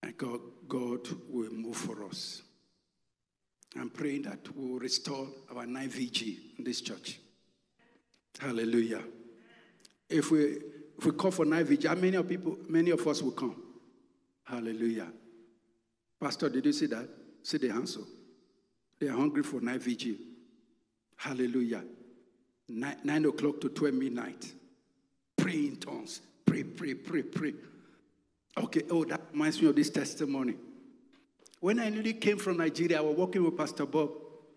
And 0.02 0.16
God, 0.16 0.40
God 0.68 1.08
will 1.28 1.52
move 1.52 1.76
for 1.76 2.04
us. 2.04 2.42
I'm 3.78 3.90
praying 3.90 4.22
that 4.22 4.56
we 4.56 4.70
will 4.70 4.78
restore 4.78 5.28
our 5.54 5.66
night 5.66 5.92
vigil 5.92 6.34
in 6.58 6.64
this 6.64 6.80
church. 6.80 7.20
Hallelujah. 8.38 9.02
If 10.08 10.30
we 10.30 10.58
if 11.00 11.06
we 11.06 11.12
call 11.12 11.30
for 11.30 11.46
night 11.46 11.64
vigil, 11.64 11.96
many 11.96 12.14
of 12.18 12.28
people, 12.28 12.58
many 12.68 12.90
of 12.90 13.06
us 13.06 13.22
will 13.22 13.30
come? 13.30 13.56
Hallelujah. 14.44 15.06
Pastor, 16.20 16.50
did 16.50 16.66
you 16.66 16.74
see 16.74 16.84
that? 16.88 17.08
See 17.42 17.56
the 17.56 17.70
answer. 17.70 18.00
They 18.98 19.08
are 19.08 19.16
hungry 19.16 19.42
for 19.42 19.62
night 19.62 19.82
vigil. 19.82 20.16
Hallelujah. 21.16 21.82
Nine, 22.68 22.98
nine 23.02 23.24
o'clock 23.24 23.62
to 23.62 23.70
12 23.70 23.94
midnight. 23.94 24.52
Pray 25.38 25.68
in 25.68 25.76
tongues. 25.76 26.20
Pray, 26.44 26.64
pray, 26.64 26.92
pray, 26.92 27.22
pray. 27.22 27.54
Okay, 28.58 28.82
oh, 28.90 29.04
that 29.04 29.22
reminds 29.32 29.62
me 29.62 29.68
of 29.68 29.76
this 29.76 29.88
testimony. 29.88 30.56
When 31.60 31.80
I 31.80 31.88
newly 31.88 32.12
came 32.12 32.36
from 32.36 32.58
Nigeria, 32.58 32.98
I 32.98 33.00
was 33.00 33.16
working 33.16 33.42
with 33.42 33.56
Pastor 33.56 33.86
Bob. 33.86 34.10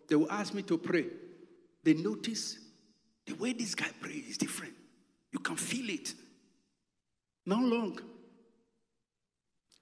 They 0.09 0.17
would 0.17 0.29
ask 0.29 0.53
me 0.53 0.63
to 0.63 0.77
pray. 0.77 1.05
They 1.85 1.93
notice 1.93 2.57
the 3.25 3.33
way 3.35 3.53
this 3.53 3.75
guy 3.75 3.87
prays 4.01 4.27
is 4.27 4.37
different. 4.37 4.73
You 5.31 5.39
can 5.39 5.55
feel 5.55 5.89
it. 5.89 6.13
Not 7.45 7.61
long. 7.61 7.99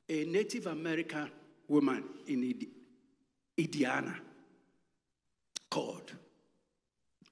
A 0.09 0.25
Native 0.25 0.67
American 0.67 1.29
woman 1.67 2.03
in 2.27 2.67
Indiana 3.57 4.15
called. 5.69 6.11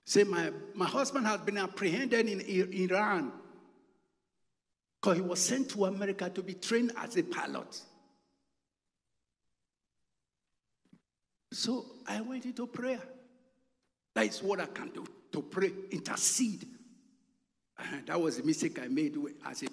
Say, 0.06 0.24
my, 0.24 0.52
my 0.74 0.86
husband 0.86 1.28
has 1.28 1.42
been 1.42 1.58
apprehended 1.58 2.28
in 2.28 2.42
Iran 2.74 3.32
because 5.00 5.18
he 5.18 5.22
was 5.22 5.40
sent 5.40 5.70
to 5.72 5.86
America 5.86 6.30
to 6.30 6.42
be 6.42 6.54
trained 6.56 6.92
as 6.98 7.16
a 7.18 7.24
pilot. 7.24 7.82
So 11.52 11.86
I 12.08 12.22
went 12.22 12.46
into 12.46 12.68
prayer. 12.68 13.02
That 14.16 14.26
is 14.26 14.42
what 14.42 14.60
I 14.60 14.66
can 14.66 14.90
do 14.90 15.06
to 15.32 15.42
pray, 15.42 15.72
intercede. 15.92 16.66
That 18.06 18.20
was 18.20 18.40
a 18.40 18.44
mistake 18.44 18.80
I 18.82 18.88
made 18.88 19.16
as 19.46 19.64
a 19.64 19.68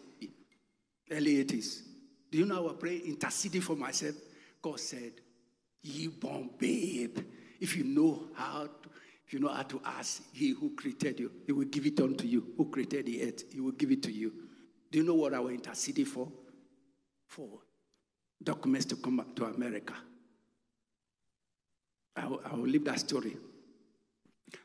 early 1.10 1.44
80s. 1.44 1.82
Do 2.30 2.38
you 2.38 2.46
know 2.46 2.68
I 2.68 2.72
pray 2.74 2.98
interceding 2.98 3.60
for 3.60 3.76
myself? 3.76 4.14
God 4.60 4.80
said, 4.80 5.12
"You 5.82 6.10
born 6.10 6.50
babe, 6.58 7.18
if 7.60 7.76
you 7.76 7.84
know 7.84 8.28
how 8.34 8.64
to, 8.64 8.88
if 9.26 9.32
you 9.32 9.40
know 9.40 9.48
how 9.48 9.62
to 9.62 9.80
ask, 9.84 10.22
he 10.32 10.50
who 10.50 10.74
created 10.74 11.20
you, 11.20 11.30
he 11.46 11.52
will 11.52 11.66
give 11.66 11.86
it 11.86 12.00
unto 12.00 12.26
you. 12.26 12.52
Who 12.56 12.70
created 12.70 13.06
the 13.06 13.22
earth, 13.26 13.52
he 13.52 13.60
will 13.60 13.72
give 13.72 13.90
it 13.90 14.02
to 14.04 14.12
you. 14.12 14.32
Do 14.90 14.98
you 14.98 15.04
know 15.04 15.14
what 15.14 15.34
I 15.34 15.40
was 15.40 15.52
interceding 15.52 16.04
for? 16.04 16.28
For 17.26 17.48
documents 18.42 18.86
to 18.86 18.96
come 18.96 19.16
back 19.16 19.34
to 19.36 19.46
America. 19.46 19.94
I 22.14 22.26
will, 22.26 22.40
I 22.44 22.54
will 22.54 22.66
leave 22.66 22.84
that 22.84 23.00
story. 23.00 23.36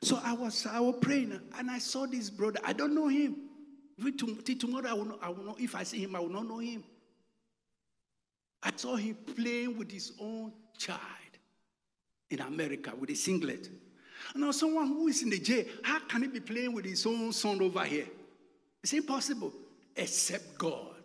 So 0.02 0.20
I 0.24 0.34
was 0.34 0.66
I 0.66 0.80
was 0.80 0.96
praying 1.02 1.40
and 1.58 1.72
I 1.72 1.80
saw 1.80 2.06
this 2.06 2.30
brother. 2.30 2.60
I 2.64 2.74
don't 2.74 2.94
know 2.94 3.08
him. 3.08 3.36
Till 4.00 4.58
tomorrow 4.58 4.90
I 4.90 4.94
will, 4.94 5.06
not, 5.06 5.20
I 5.22 5.30
will 5.30 5.44
not, 5.44 5.60
if 5.60 5.76
I 5.76 5.84
see 5.84 6.04
him, 6.04 6.16
I 6.16 6.20
will 6.20 6.30
not 6.30 6.48
know 6.48 6.60
him. 6.60 6.84
I 8.64 8.72
saw 8.76 8.96
him 8.96 9.18
playing 9.36 9.78
with 9.78 9.92
his 9.92 10.14
own 10.20 10.54
child 10.78 11.00
in 12.30 12.40
America 12.40 12.94
with 12.98 13.10
a 13.10 13.16
singlet. 13.16 13.70
Now, 14.36 14.52
someone 14.52 14.88
who 14.88 15.08
is 15.08 15.24
in 15.24 15.30
the 15.30 15.40
jail, 15.40 15.66
how 15.84 16.00
can 16.00 16.22
he 16.22 16.28
be 16.28 16.40
playing 16.40 16.74
with 16.74 16.86
his 16.86 17.06
own 17.06 17.34
son 17.34 17.62
over 17.62 17.84
here? 17.84 18.08
It's 18.84 18.94
impossible, 18.94 19.52
except 19.96 20.58
God. 20.58 20.96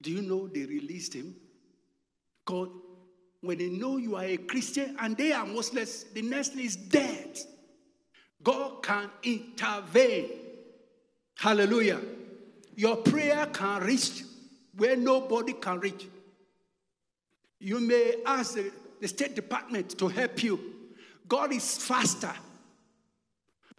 Do 0.00 0.10
you 0.10 0.22
know 0.22 0.48
they 0.48 0.64
released 0.64 1.14
him? 1.14 1.34
God, 2.44 2.68
when 3.40 3.58
they 3.58 3.68
know 3.68 3.96
you 3.96 4.16
are 4.16 4.24
a 4.24 4.36
Christian 4.36 4.96
and 5.00 5.16
they 5.16 5.32
are 5.32 5.46
Muslims, 5.46 6.04
the 6.12 6.22
next 6.22 6.54
is 6.56 6.76
dead. 6.76 7.38
God 8.42 8.82
can 8.82 9.10
intervene. 9.22 10.28
Hallelujah. 11.36 12.00
Your 12.76 12.96
prayer 12.96 13.46
can 13.46 13.82
reach 13.82 14.24
where 14.76 14.96
nobody 14.96 15.52
can 15.52 15.80
reach. 15.80 16.06
You 17.58 17.80
may 17.80 18.16
ask 18.26 18.54
the, 18.54 19.08
State 19.08 19.34
Department 19.34 19.98
to 19.98 20.06
help 20.06 20.42
you. 20.44 20.60
God 21.26 21.52
is 21.52 21.78
faster. 21.78 22.32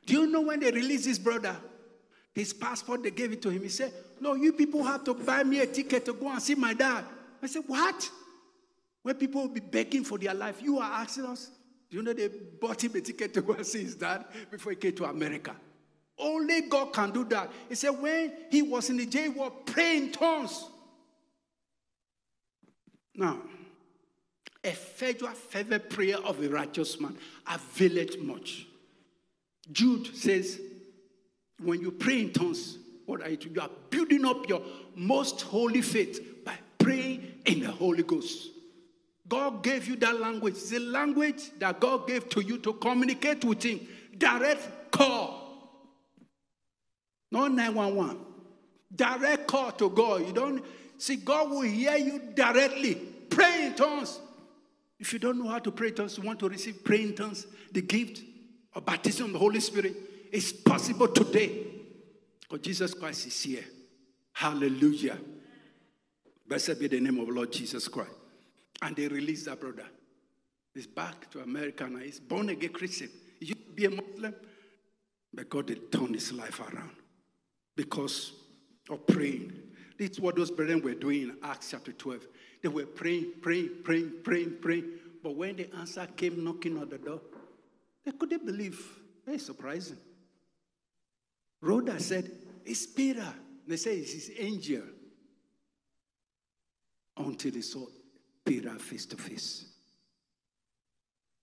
Do 0.06 0.14
you 0.14 0.28
know 0.28 0.42
when 0.42 0.60
they 0.60 0.72
released 0.72 1.06
his 1.06 1.18
brother? 1.18 1.56
His 2.34 2.52
passport, 2.52 3.04
they 3.04 3.12
gave 3.12 3.32
it 3.32 3.42
to 3.44 3.50
him. 3.50 3.64
He 3.64 3.70
said, 3.70 3.94
No, 4.20 4.34
you 4.34 4.52
people 4.52 4.84
have 4.84 5.04
to 5.06 5.14
buy 5.14 5.44
me 5.44 5.60
a 5.60 5.68
ticket 5.68 6.04
to 6.06 6.14
go 6.14 6.30
and 6.30 6.42
see 6.42 6.56
my 6.56 6.74
dad. 6.74 7.06
I 7.42 7.48
said, 7.48 7.64
What? 7.68 8.10
Where 9.04 9.14
people 9.14 9.44
will 9.44 9.50
be 9.50 9.60
begging 9.60 10.04
for 10.04 10.18
their 10.18 10.34
life. 10.34 10.62
You 10.62 10.80
are 10.80 10.92
asking 11.02 11.26
us? 11.26 11.52
Do 11.90 11.98
you 11.98 12.04
know 12.04 12.14
they 12.14 12.28
bought 12.28 12.84
him 12.84 12.96
a 12.96 13.02
ticket 13.02 13.34
to 13.36 13.42
go 13.42 13.54
and 13.54 13.66
see 13.66 13.84
his 13.84 13.96
dad 13.96 14.26
before 14.50 14.72
he 14.72 14.76
came 14.78 14.96
to 14.96 15.06
America? 15.06 15.56
Only 16.18 16.62
God 16.62 16.94
can 16.94 17.12
do 17.12 17.24
that. 17.26 17.52
He 17.70 17.76
said, 17.76 17.90
when 17.92 18.32
he 18.50 18.62
was 18.62 18.90
in 18.90 18.98
the 18.98 19.06
jail, 19.06 19.24
he 19.24 19.30
was 19.30 19.52
praying 19.66 20.12
tongues. 20.12 20.70
Now, 23.16 23.40
effectual 24.64 25.32
fervent 25.32 25.90
prayer 25.90 26.18
of 26.18 26.42
a 26.42 26.50
righteous 26.50 27.00
man 27.00 27.18
availeth 27.48 28.20
much. 28.20 28.68
Jude 29.72 30.16
says, 30.16 30.60
when 31.62 31.82
you 31.82 31.92
pray 31.92 32.22
in 32.22 32.34
tongues, 32.34 32.78
what 33.06 33.22
are 33.22 33.30
you 33.30 33.38
doing? 33.38 33.56
You 33.56 33.62
are 33.62 33.70
building 33.90 34.26
up 34.26 34.48
your 34.48 34.62
most 34.96 35.42
holy 35.42 35.82
faith 35.82 36.44
by 36.46 36.58
praying 36.78 37.34
in 37.46 37.60
the 37.62 37.72
Holy 37.72 38.04
Ghost. 38.04 38.50
God 39.28 39.64
gave 39.64 39.88
you 39.88 39.96
that 39.98 40.20
language. 40.20 40.54
It's 40.56 40.72
a 40.74 40.80
language 40.80 41.52
that 41.60 41.80
God 41.80 42.08
gave 42.08 42.30
to 42.30 42.42
you 42.42 42.58
to 42.60 42.74
communicate 42.74 43.44
with 43.44 43.64
Him. 43.64 43.82
Direct 44.18 44.92
call. 44.92 45.43
Not 47.34 47.52
911. 47.54 48.20
Direct 48.96 49.48
call 49.48 49.72
to 49.72 49.90
God. 49.90 50.28
You 50.28 50.34
don't 50.34 50.64
see, 51.00 51.16
God 51.16 51.50
will 51.50 51.62
hear 51.62 51.98
you 51.98 52.22
directly. 52.36 52.94
Pray 53.28 53.66
in 53.66 53.74
tongues. 53.74 54.20
If 55.00 55.14
you 55.14 55.18
don't 55.18 55.40
know 55.40 55.50
how 55.50 55.58
to 55.58 55.72
pray 55.72 55.88
in 55.88 55.96
tongues, 55.96 56.16
you 56.16 56.24
want 56.24 56.38
to 56.42 56.48
receive 56.48 56.84
praying 56.84 57.08
in 57.10 57.16
tongues, 57.16 57.48
the 57.72 57.82
gift 57.82 58.22
of 58.76 58.86
baptism 58.86 59.26
of 59.26 59.34
the 59.34 59.40
Holy 59.40 59.62
Spirit, 59.62 59.96
it's 60.32 60.54
possible 60.54 61.08
today. 61.08 61.66
Because 62.40 62.64
Jesus 62.64 62.94
Christ 62.94 63.26
is 63.26 63.42
here. 63.42 63.66
Hallelujah. 64.34 65.18
Blessed 66.48 66.80
be 66.80 66.86
the 66.86 67.00
name 67.00 67.18
of 67.18 67.30
Lord 67.30 67.52
Jesus 67.52 67.88
Christ. 67.88 68.12
And 68.80 68.96
they 68.96 69.08
released 69.08 69.46
that 69.46 69.60
brother. 69.60 69.88
He's 70.72 70.86
back 70.86 71.32
to 71.32 71.40
America 71.40 71.88
now. 71.90 71.98
He's 71.98 72.20
born 72.20 72.50
again 72.50 72.74
Christian. 72.74 73.10
He 73.40 73.48
used 73.48 73.66
to 73.66 73.74
be 73.74 73.86
a 73.86 73.90
Muslim. 73.90 74.36
But 75.34 75.50
God 75.50 75.76
turn 75.92 76.14
his 76.14 76.32
life 76.32 76.60
around 76.60 76.92
because 77.76 78.34
of 78.90 79.06
praying. 79.08 79.54
This 79.98 80.12
is 80.12 80.20
what 80.20 80.36
those 80.36 80.52
brethren 80.52 80.82
were 80.82 80.94
doing 80.94 81.24
in 81.24 81.38
Acts 81.44 81.72
chapter 81.72 81.92
12. 81.92 82.28
They 82.62 82.70
were 82.70 82.86
praying, 82.86 83.34
praying, 83.42 83.70
praying, 83.84 84.12
praying, 84.24 84.58
praying. 84.62 84.92
But 85.22 85.36
when 85.36 85.56
the 85.56 85.74
answer 85.76 86.08
came 86.18 86.44
knocking 86.44 86.78
on 86.78 86.90
the 86.90 86.98
door, 86.98 87.22
they 88.06 88.12
couldn't 88.12 88.46
believe. 88.46 88.82
Very 89.26 89.40
surprising. 89.40 89.98
Rhoda 91.62 92.00
said, 92.00 92.30
It's 92.66 92.86
Peter. 92.86 93.34
They 93.66 93.78
say 93.78 93.98
it's 93.98 94.12
his 94.12 94.32
angel. 94.38 94.84
Until 97.16 97.52
they 97.52 97.62
saw 97.62 97.86
Peter 98.44 98.72
face 98.80 99.06
to 99.06 99.18
face. 99.18 99.66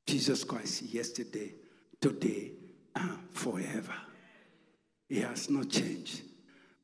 Jesus 0.06 0.44
Christ, 0.44 0.82
yesterday, 0.82 1.54
today, 2.00 2.52
and 2.96 3.18
forever. 3.30 3.94
He 5.10 5.20
has 5.22 5.50
not 5.50 5.68
changed. 5.68 6.22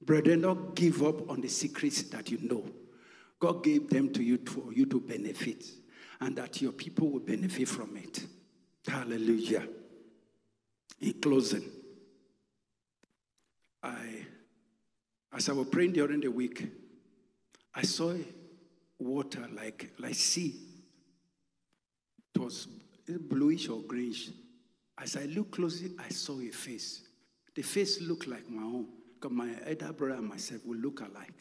Brethren, 0.02 0.40
don't 0.40 0.74
give 0.74 1.00
up 1.02 1.30
on 1.30 1.40
the 1.40 1.48
secrets 1.48 2.02
that 2.02 2.28
you 2.28 2.38
know. 2.42 2.64
God 3.38 3.62
gave 3.62 3.88
them 3.88 4.12
to 4.14 4.22
you 4.22 4.38
for 4.38 4.72
you 4.72 4.84
to 4.86 5.00
benefit, 5.00 5.64
and 6.20 6.34
that 6.36 6.60
your 6.60 6.72
people 6.72 7.08
will 7.08 7.20
benefit 7.20 7.68
from 7.68 7.96
it. 7.96 8.26
Hallelujah. 8.86 9.68
In 11.00 11.12
closing, 11.14 11.70
I, 13.80 14.26
as 15.32 15.48
I 15.48 15.52
was 15.52 15.68
praying 15.68 15.92
during 15.92 16.20
the 16.20 16.30
week, 16.30 16.66
I 17.74 17.82
saw 17.82 18.12
water 18.98 19.46
like, 19.54 19.92
like 19.98 20.14
sea. 20.14 20.54
It 22.34 22.40
was 22.40 22.66
bluish 23.06 23.68
or 23.68 23.82
grayish. 23.82 24.30
As 24.98 25.16
I 25.16 25.26
looked 25.26 25.52
closely, 25.52 25.92
I 25.98 26.08
saw 26.08 26.40
a 26.40 26.50
face. 26.50 27.05
The 27.56 27.62
face 27.62 28.02
looked 28.02 28.28
like 28.28 28.48
my 28.50 28.62
own, 28.62 28.86
because 29.14 29.34
my 29.34 29.48
elder 29.66 29.92
brother 29.92 30.14
and 30.14 30.28
myself 30.28 30.60
would 30.66 30.80
look 30.80 31.00
alike. 31.00 31.32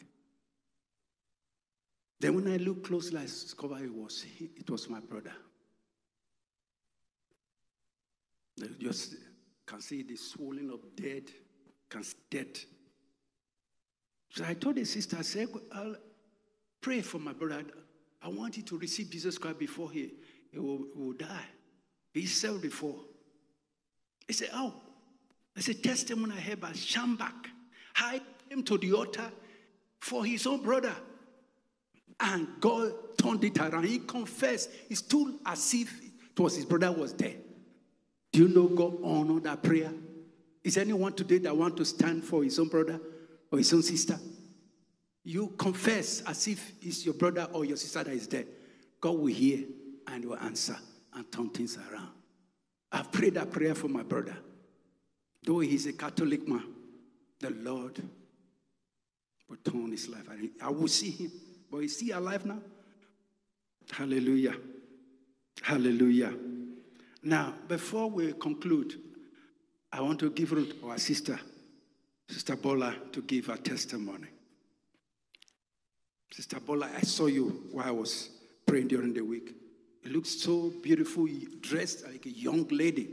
Then 2.18 2.34
when 2.34 2.48
I 2.48 2.56
looked 2.56 2.86
closely, 2.86 3.18
I 3.18 3.24
discovered 3.24 3.82
it 3.82 3.92
was, 3.92 4.24
it 4.40 4.68
was 4.70 4.88
my 4.88 5.00
brother. 5.00 5.34
You 8.56 8.70
just 8.80 9.16
can 9.66 9.82
see 9.82 10.02
the 10.02 10.16
swelling 10.16 10.70
of 10.70 10.80
dead, 10.96 11.24
can 11.90 12.02
dead. 12.30 12.58
So 14.30 14.44
I 14.46 14.54
told 14.54 14.76
the 14.76 14.84
sister, 14.86 15.18
I 15.18 15.22
said, 15.22 15.48
I'll 15.70 15.96
pray 16.80 17.02
for 17.02 17.18
my 17.18 17.34
brother. 17.34 17.62
I 18.22 18.28
want 18.28 18.56
you 18.56 18.62
to 18.62 18.78
receive 18.78 19.10
Jesus 19.10 19.36
Christ 19.36 19.58
before 19.58 19.90
he, 19.90 20.14
he, 20.50 20.58
will, 20.58 20.86
he 20.94 21.02
will 21.02 21.12
die. 21.12 21.44
He 22.14 22.24
said 22.24 22.62
before. 22.62 22.96
He 24.26 24.32
said, 24.32 24.48
Oh, 24.54 24.72
it's 25.56 25.68
a 25.68 25.74
testimony 25.74 26.34
I 26.36 26.40
heard 26.40 26.60
by 26.60 26.70
Schambach. 26.72 27.46
How 27.94 28.12
he 28.12 28.20
came 28.48 28.62
to 28.64 28.78
the 28.78 28.92
altar 28.92 29.30
for 30.00 30.24
his 30.24 30.46
own 30.46 30.62
brother. 30.62 30.94
And 32.20 32.48
God 32.60 32.92
turned 33.18 33.44
it 33.44 33.58
around. 33.58 33.84
He 33.84 33.98
confessed. 34.00 34.70
It's 34.88 35.00
stood 35.00 35.34
as 35.44 35.74
if 35.74 36.02
it 36.02 36.38
was 36.38 36.56
his 36.56 36.64
brother 36.64 36.92
was 36.92 37.12
dead. 37.12 37.42
Do 38.32 38.40
you 38.40 38.48
know 38.48 38.68
God 38.68 38.98
honored 39.02 39.44
that 39.44 39.62
prayer? 39.62 39.92
Is 40.62 40.76
anyone 40.76 41.12
today 41.14 41.38
that 41.38 41.56
want 41.56 41.76
to 41.78 41.84
stand 41.84 42.24
for 42.24 42.42
his 42.42 42.58
own 42.58 42.68
brother 42.68 43.00
or 43.50 43.58
his 43.58 43.72
own 43.72 43.82
sister? 43.82 44.18
You 45.24 45.54
confess 45.58 46.22
as 46.22 46.46
if 46.48 46.72
it's 46.82 47.04
your 47.04 47.14
brother 47.14 47.48
or 47.52 47.64
your 47.64 47.76
sister 47.76 48.04
that 48.04 48.12
is 48.12 48.26
dead. 48.26 48.46
God 49.00 49.18
will 49.18 49.26
hear 49.26 49.64
and 50.06 50.24
will 50.24 50.38
answer 50.38 50.76
and 51.14 51.30
turn 51.32 51.50
things 51.50 51.78
around. 51.78 52.10
I've 52.92 53.10
prayed 53.10 53.34
that 53.34 53.50
prayer 53.50 53.74
for 53.74 53.88
my 53.88 54.02
brother. 54.02 54.36
Though 55.46 55.60
he's 55.60 55.86
a 55.86 55.92
Catholic 55.92 56.48
man, 56.48 56.64
the 57.38 57.50
Lord 57.50 58.02
will 59.48 59.56
turn 59.64 59.92
his 59.92 60.08
life. 60.08 60.28
I 60.60 60.70
will 60.70 60.88
see 60.88 61.10
him. 61.10 61.30
But 61.70 61.84
is 61.84 62.00
he 62.00 62.10
alive 62.10 62.44
now? 62.44 62.58
Hallelujah. 63.92 64.56
Hallelujah. 65.62 66.34
Now, 67.22 67.54
before 67.68 68.10
we 68.10 68.32
conclude, 68.32 68.98
I 69.92 70.00
want 70.00 70.18
to 70.18 70.30
give 70.30 70.52
our 70.84 70.98
sister, 70.98 71.38
Sister 72.28 72.56
Bola, 72.56 72.96
to 73.12 73.22
give 73.22 73.46
her 73.46 73.56
testimony. 73.56 74.26
Sister 76.32 76.58
Bola, 76.58 76.90
I 76.92 77.02
saw 77.02 77.26
you 77.26 77.68
while 77.70 77.86
I 77.86 77.92
was 77.92 78.30
praying 78.66 78.88
during 78.88 79.14
the 79.14 79.22
week. 79.22 79.54
You 80.02 80.10
look 80.10 80.26
so 80.26 80.72
beautiful, 80.82 81.28
dressed 81.60 82.04
like 82.04 82.26
a 82.26 82.30
young 82.30 82.66
lady. 82.68 83.10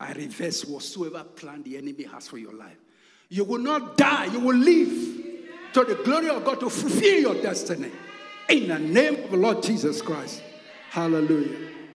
I 0.00 0.12
reverse 0.12 0.64
whatsoever 0.64 1.24
plan 1.24 1.62
the 1.62 1.76
enemy 1.76 2.04
has 2.04 2.28
for 2.28 2.38
your 2.38 2.54
life. 2.54 2.76
You 3.28 3.44
will 3.44 3.58
not 3.58 3.96
die, 3.96 4.26
you 4.26 4.40
will 4.40 4.56
live 4.56 5.24
to 5.72 5.84
the 5.84 6.00
glory 6.04 6.28
of 6.28 6.44
God 6.44 6.60
to 6.60 6.70
fulfill 6.70 7.20
your 7.20 7.42
destiny. 7.42 7.90
In 8.48 8.68
the 8.68 8.78
name 8.78 9.24
of 9.24 9.30
the 9.30 9.36
Lord 9.36 9.62
Jesus 9.62 10.02
Christ. 10.02 10.42
Hallelujah. 10.90 11.73